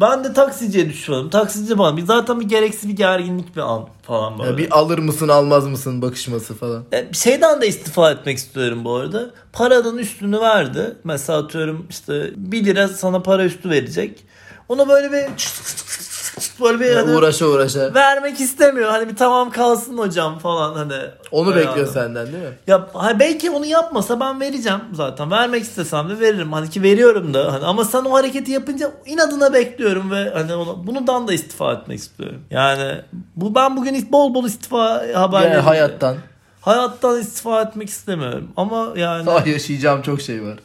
Ben 0.00 0.24
de 0.24 0.32
taksiciye 0.32 0.88
düşmanım. 0.88 1.30
Taksici 1.30 1.78
bana. 1.78 1.96
Bir 1.96 2.06
zaten 2.06 2.40
bir 2.40 2.48
gereksiz 2.48 2.88
bir 2.88 2.96
gerginlik 2.96 3.56
bir 3.56 3.60
an 3.60 3.88
falan 4.02 4.38
böyle. 4.38 4.50
Ya 4.50 4.58
bir 4.58 4.78
alır 4.78 4.98
mısın 4.98 5.28
almaz 5.28 5.66
mısın 5.66 6.02
bakışması 6.02 6.54
falan. 6.54 6.84
E, 6.92 7.12
şeyden 7.12 7.60
de 7.60 7.68
istifa 7.68 8.10
etmek 8.10 8.38
istiyorum 8.38 8.84
bu 8.84 8.94
arada. 8.94 9.30
Paranın 9.52 9.98
üstünü 9.98 10.40
verdi. 10.40 10.96
Mesela 11.04 11.38
atıyorum 11.38 11.86
işte 11.90 12.30
1 12.36 12.64
lira 12.64 12.88
sana 12.88 13.22
para 13.22 13.44
üstü 13.44 13.70
verecek. 13.70 14.24
Ona 14.68 14.88
böyle 14.88 15.12
bir 15.12 15.24
böyle 16.60 16.80
bir 16.80 16.94
hani 16.94 17.16
uğraşa 17.16 17.46
uğraşa. 17.46 17.94
vermek 17.94 18.40
istemiyor. 18.40 18.90
Hani 18.90 19.08
bir 19.08 19.16
tamam 19.16 19.50
kalsın 19.50 19.98
hocam 19.98 20.38
falan 20.38 20.74
hani. 20.74 20.94
Onu 21.30 21.56
bekliyor 21.56 21.74
adam. 21.74 21.86
senden 21.86 22.26
değil 22.26 22.44
mi? 22.44 22.58
Ya 22.66 22.88
ha, 22.94 23.20
belki 23.20 23.50
onu 23.50 23.66
yapmasa 23.66 24.20
ben 24.20 24.40
vereceğim 24.40 24.80
zaten. 24.92 25.30
Vermek 25.30 25.62
istesem 25.62 26.08
de 26.08 26.20
veririm. 26.20 26.52
Hani 26.52 26.70
ki 26.70 26.82
veriyorum 26.82 27.34
da. 27.34 27.52
Hani 27.52 27.64
ama 27.64 27.84
sen 27.84 28.04
o 28.04 28.12
hareketi 28.12 28.52
yapınca 28.52 28.92
inadına 29.06 29.52
bekliyorum 29.54 30.10
ve 30.10 30.30
hani 30.30 30.54
ona, 30.54 30.86
bundan 30.86 31.28
da 31.28 31.32
istifa 31.32 31.72
etmek 31.72 31.98
istiyorum. 31.98 32.40
Yani 32.50 33.00
bu 33.36 33.54
ben 33.54 33.76
bugün 33.76 34.12
bol 34.12 34.34
bol 34.34 34.44
istifa 34.44 35.04
haberleri. 35.14 35.52
Yani 35.52 35.62
hayattan. 35.62 36.16
Hayattan 36.60 37.20
istifa 37.20 37.62
etmek 37.62 37.88
istemiyorum. 37.88 38.48
Ama 38.56 38.88
yani 38.96 39.26
Daha 39.26 39.48
yaşayacağım 39.48 40.02
çok 40.02 40.20
şey 40.20 40.42
var. 40.42 40.58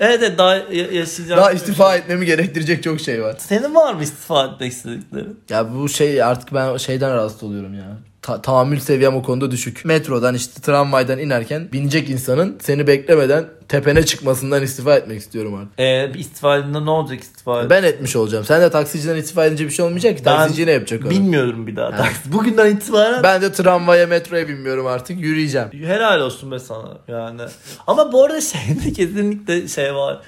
Evet 0.00 0.18
evet, 0.22 0.38
daha 0.38 0.54
ya- 0.56 0.92
yaşayacağım. 0.92 1.40
Daha 1.40 1.52
istifa 1.52 1.96
etmemi 1.96 2.26
gerektirecek 2.26 2.82
çok 2.82 3.00
şey 3.00 3.22
var. 3.22 3.36
Senin 3.38 3.74
var 3.74 3.94
mı 3.94 4.02
istifa 4.02 4.44
etmek 4.46 4.72
istediklerin? 4.72 5.40
Ya 5.50 5.74
bu 5.74 5.88
şey 5.88 6.22
artık 6.22 6.54
ben 6.54 6.76
şeyden 6.76 7.14
rahatsız 7.14 7.42
oluyorum 7.42 7.74
ya. 7.74 7.96
Ta- 8.22 8.42
tahammül 8.42 8.80
seviyem 8.80 9.16
o 9.16 9.22
konuda 9.22 9.50
düşük. 9.50 9.84
Metrodan 9.84 10.34
işte 10.34 10.60
tramvaydan 10.60 11.18
inerken 11.18 11.68
binecek 11.72 12.10
insanın 12.10 12.58
seni 12.60 12.86
beklemeden 12.86 13.44
tepene 13.68 14.02
çıkmasından 14.06 14.62
istifa 14.62 14.96
etmek 14.96 15.20
istiyorum 15.20 15.54
artık. 15.54 15.80
Ee, 15.80 16.10
bir 16.14 16.18
istifa 16.18 16.56
edince 16.56 16.84
ne 16.84 16.90
olacak 16.90 17.20
istifa 17.20 17.70
Ben 17.70 17.82
etmiş 17.82 18.16
olacağım. 18.16 18.44
Sen 18.44 18.60
de 18.62 18.70
taksiciden 18.70 19.16
istifa 19.16 19.44
edince 19.46 19.64
bir 19.64 19.70
şey 19.70 19.84
olmayacak 19.84 20.18
ki. 20.18 20.24
Ben 20.24 20.36
Taksici 20.36 20.66
ne 20.66 20.70
yapacak 20.70 21.02
onu? 21.02 21.10
Bilmiyorum 21.10 21.66
bir 21.66 21.76
daha. 21.76 21.90
taksi. 21.90 22.32
Bugünden 22.32 22.76
itibaren 22.76 23.22
Ben 23.22 23.42
de 23.42 23.52
tramvaya 23.52 24.06
metroya 24.06 24.48
binmiyorum 24.48 24.86
artık. 24.86 25.20
Yürüyeceğim. 25.20 25.68
helal 25.72 26.20
olsun 26.20 26.50
be 26.52 26.58
sana 26.58 26.98
yani. 27.08 27.42
Ama 27.86 28.12
bu 28.12 28.24
arada 28.24 28.40
şeyde 28.40 28.92
kesinlikle 28.92 29.68
şey 29.68 29.94
var. 29.94 30.20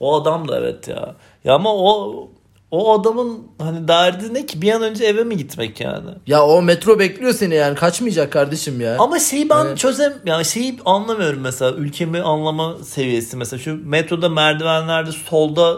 O 0.00 0.22
adam 0.22 0.48
da 0.48 0.58
evet 0.60 0.88
ya. 0.88 1.14
Ya 1.44 1.54
ama 1.54 1.74
o 1.76 2.28
o 2.70 3.00
adamın 3.00 3.38
hani 3.58 3.88
derdi 3.88 4.34
ne 4.34 4.46
ki 4.46 4.62
bir 4.62 4.72
an 4.72 4.82
önce 4.82 5.04
eve 5.04 5.24
mi 5.24 5.36
gitmek 5.36 5.80
yani? 5.80 6.10
Ya 6.26 6.46
o 6.46 6.62
metro 6.62 6.98
bekliyor 6.98 7.32
seni 7.32 7.54
yani. 7.54 7.74
Kaçmayacak 7.74 8.32
kardeşim 8.32 8.80
ya. 8.80 8.96
Ama 8.98 9.18
şeyi 9.18 9.48
ben 9.50 9.66
Evet. 9.66 9.78
çözem 9.78 10.12
yani 10.26 10.44
şeyi 10.44 10.78
anlamıyorum 10.84 11.40
mesela 11.40 11.72
ülkemi 11.72 12.20
anlama 12.20 12.76
seviyesi 12.84 13.36
mesela 13.36 13.60
şu 13.60 13.88
metroda 13.88 14.28
merdivenlerde 14.28 15.12
solda 15.12 15.76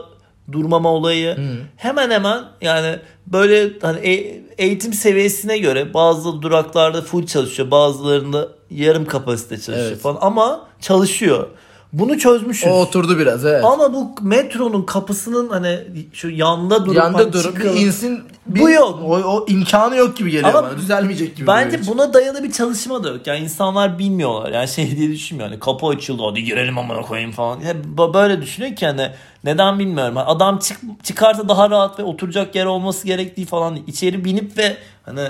durmama 0.53 0.89
olayı 0.93 1.37
hemen 1.77 2.11
hemen 2.11 2.45
yani 2.61 2.99
böyle 3.27 3.73
hani 3.83 3.99
e- 4.09 4.43
eğitim 4.59 4.93
seviyesine 4.93 5.59
göre 5.59 5.95
bazı 5.95 6.43
duraklarda 6.43 7.03
full 7.03 7.27
çalışıyor 7.27 7.71
bazılarında 7.71 8.49
yarım 8.71 9.05
kapasite 9.05 9.57
çalışıyor 9.61 9.89
Evet. 9.91 9.99
falan 10.01 10.19
ama 10.21 10.67
çalışıyor. 10.81 11.49
Bunu 11.93 12.19
çözmüşüz. 12.19 12.69
O 12.69 12.81
oturdu 12.81 13.19
biraz 13.19 13.45
evet. 13.45 13.65
Ama 13.65 13.95
bu 13.95 14.11
metronun 14.23 14.83
kapısının 14.83 15.49
hani 15.49 15.79
şu 16.13 16.31
yanda 16.31 16.85
durup 16.87 16.97
Yanda 16.97 17.19
hani 17.19 17.33
durup 17.33 17.65
insin. 17.77 18.23
bir- 18.47 18.61
Bu 18.61 18.71
yok. 18.71 18.99
O, 19.05 19.09
o 19.17 19.47
imkanı 19.49 19.97
yok 19.97 20.17
gibi 20.17 20.31
geliyor 20.31 20.55
Ama 20.55 20.63
bana. 20.63 20.77
Düzelmeyecek 20.79 21.37
gibi. 21.37 21.47
Bence 21.47 21.81
buna 21.87 22.15
dayalı 22.15 22.43
bir 22.43 22.53
çalışma 22.53 23.05
da 23.05 23.09
yok. 23.09 23.27
Yani 23.27 23.39
insanlar 23.41 23.99
bilmiyorlar. 23.99 24.53
Yani 24.53 24.69
şey 24.69 24.97
diye 24.97 25.11
düşünmüyor. 25.11 25.51
Hani 25.51 25.61
kapı 25.61 25.87
açıldı 25.87 26.23
hadi 26.31 26.45
girelim 26.45 26.79
amına 26.79 27.01
koyayım 27.03 27.33
falan. 27.33 27.61
B- 27.99 28.15
böyle 28.15 28.43
düşünüyor 28.43 28.77
ki 28.77 28.87
hani 28.87 29.11
neden 29.45 29.79
bilmiyorum. 29.79 30.17
Hani 30.17 30.27
adam 30.27 30.59
çık, 30.59 30.81
çıkarsa 31.03 31.49
daha 31.49 31.71
rahat 31.71 31.99
ve 31.99 32.03
oturacak 32.03 32.55
yer 32.55 32.67
olması 32.67 33.07
gerektiği 33.07 33.47
falan. 33.47 33.79
içeri 33.87 34.25
binip 34.25 34.59
ve 34.59 34.77
hani 35.03 35.21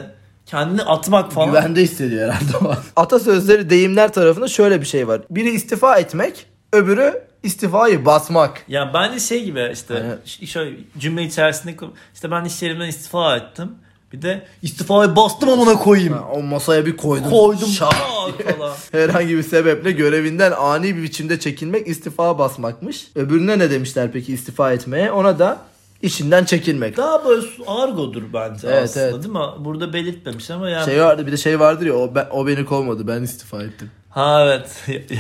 kendini 0.47 0.83
atmak 0.83 1.33
falan. 1.33 1.49
Güvende 1.49 1.83
hissediyor 1.83 2.33
herhalde 2.33 2.67
o. 2.69 2.75
Atasözleri 2.97 3.71
deyimler 3.71 4.13
tarafında 4.13 4.49
şöyle 4.49 4.81
bir 4.81 4.87
şey 4.87 5.09
var. 5.09 5.21
Biri 5.31 5.51
istifa 5.51 5.99
etmek, 5.99 6.47
öbürü 6.73 7.23
istifayı 7.43 8.05
basmak. 8.05 8.65
Ya 8.69 8.91
bence 8.95 9.21
şey 9.21 9.45
gibi 9.45 9.71
işte 9.73 10.19
ş- 10.25 10.47
şöyle 10.47 10.77
cümle 10.99 11.23
içerisinde 11.23 11.77
işte 12.15 12.31
ben 12.31 12.45
iş 12.45 12.63
yerimden 12.63 12.89
istifa 12.89 13.37
ettim. 13.37 13.71
Bir 14.13 14.23
de 14.23 14.43
istifaya 14.63 15.17
bastım 15.17 15.49
amına 15.49 15.75
koyayım. 15.75 16.13
Ha, 16.13 16.25
o 16.33 16.43
masaya 16.43 16.87
bir 16.87 16.97
koydum. 16.97 17.31
Koydum 17.31 17.69
Şak. 17.69 17.95
Herhangi 18.93 19.37
bir 19.37 19.43
sebeple 19.43 19.93
görevinden 19.93 20.53
ani 20.53 20.97
bir 20.97 21.03
biçimde 21.03 21.41
çekilmek 21.41 21.89
istifa 21.89 22.39
basmakmış. 22.39 23.07
Öbürüne 23.15 23.59
ne 23.59 23.71
demişler 23.71 24.13
peki 24.13 24.33
istifa 24.33 24.73
etmeye? 24.73 25.13
Ona 25.13 25.39
da 25.39 25.59
işinden 26.03 26.45
çekilmek. 26.45 26.97
Daha 26.97 27.25
böyle 27.25 27.47
argodur 27.67 28.23
bence 28.33 28.69
Evet, 28.69 28.83
aslında 28.85 29.07
evet. 29.07 29.15
değil 29.23 29.35
mi? 29.35 29.65
Burada 29.65 29.93
belirtmemiş 29.93 30.51
ama 30.51 30.71
yani. 30.71 30.85
Şey 30.85 31.01
vardı 31.01 31.27
bir 31.27 31.33
de 31.33 31.37
şey 31.37 31.61
vardır 31.61 31.87
ya 31.87 31.95
o, 31.95 32.15
ben, 32.15 32.27
o 32.31 32.47
beni 32.47 32.65
kovmadı 32.65 33.07
ben 33.09 33.23
istifa 33.23 33.63
ettim. 33.63 33.91
Ha 34.11 34.45
evet. 34.45 34.85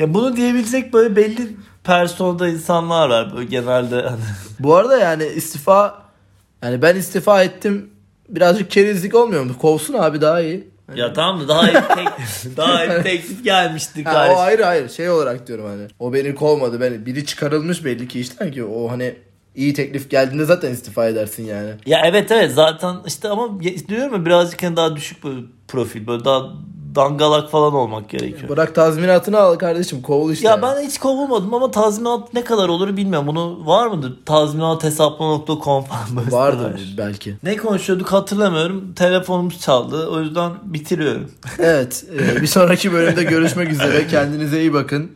ya 0.00 0.14
bunu 0.14 0.36
diyebilecek 0.36 0.92
böyle 0.92 1.16
belli 1.16 1.48
personda 1.84 2.48
insanlar 2.48 3.08
var 3.08 3.32
böyle 3.36 3.46
genelde 3.46 4.02
hani. 4.02 4.20
Bu 4.58 4.74
arada 4.74 4.98
yani 4.98 5.26
istifa 5.26 6.02
yani 6.62 6.82
ben 6.82 6.96
istifa 6.96 7.42
ettim 7.42 7.90
birazcık 8.28 8.70
kerizlik 8.70 9.14
olmuyor 9.14 9.44
mu? 9.44 9.58
Kovsun 9.58 9.94
abi 9.94 10.20
daha 10.20 10.40
iyi. 10.40 10.68
ya 10.94 11.12
tamam 11.12 11.40
da 11.40 11.48
daha 11.48 11.70
iyi 11.70 11.72
tek, 11.72 12.08
daha 12.56 12.84
iyi 12.84 13.02
teklif 13.02 13.44
gelmişti 13.44 14.04
Ha, 14.04 14.28
o 14.32 14.38
ayrı 14.38 14.64
hayır 14.64 14.88
şey 14.88 15.10
olarak 15.10 15.46
diyorum 15.46 15.66
hani. 15.66 15.86
O 15.98 16.12
beni 16.12 16.34
kovmadı. 16.34 16.80
Ben 16.80 17.06
biri 17.06 17.26
çıkarılmış 17.26 17.84
belli 17.84 18.08
ki 18.08 18.20
işten 18.20 18.52
ki 18.52 18.64
o 18.64 18.90
hani 18.90 19.14
iyi 19.54 19.74
teklif 19.74 20.10
geldiğinde 20.10 20.44
zaten 20.44 20.72
istifa 20.72 21.06
edersin 21.06 21.44
yani. 21.44 21.70
Ya 21.86 22.02
evet 22.04 22.32
evet 22.32 22.52
zaten 22.52 22.96
işte 23.06 23.28
ama 23.28 23.60
diyorum 23.88 24.12
ya 24.14 24.26
birazcık 24.26 24.62
hani 24.62 24.76
daha 24.76 24.96
düşük 24.96 25.24
böyle 25.24 25.40
profil 25.68 26.06
böyle 26.06 26.24
daha 26.24 26.52
dangalak 26.94 27.50
falan 27.50 27.74
olmak 27.74 28.08
gerekiyor. 28.08 28.48
Bırak 28.48 28.74
tazminatını 28.74 29.38
al 29.38 29.54
kardeşim 29.54 30.02
kovul 30.02 30.32
işte. 30.32 30.48
Ya 30.48 30.62
ben 30.62 30.80
hiç 30.80 30.98
kovulmadım 30.98 31.54
ama 31.54 31.70
tazminat 31.70 32.34
ne 32.34 32.44
kadar 32.44 32.68
olur 32.68 32.96
bilmiyorum. 32.96 33.26
Bunu 33.26 33.66
var 33.66 33.86
mıdır? 33.86 34.16
Tazminathesapla.com 34.26 35.84
falan 35.84 36.16
böyle 36.16 36.32
vardır 36.32 36.94
belki. 36.98 37.36
Ne 37.42 37.56
konuşuyorduk 37.56 38.12
hatırlamıyorum. 38.12 38.92
Telefonumuz 38.94 39.60
çaldı. 39.60 40.08
O 40.08 40.20
yüzden 40.20 40.52
bitiriyorum. 40.62 41.30
Evet 41.58 42.04
e, 42.18 42.42
bir 42.42 42.46
sonraki 42.46 42.92
bölümde 42.92 43.24
görüşmek 43.24 43.72
üzere. 43.72 44.06
Kendinize 44.10 44.60
iyi 44.60 44.72
bakın. 44.72 45.08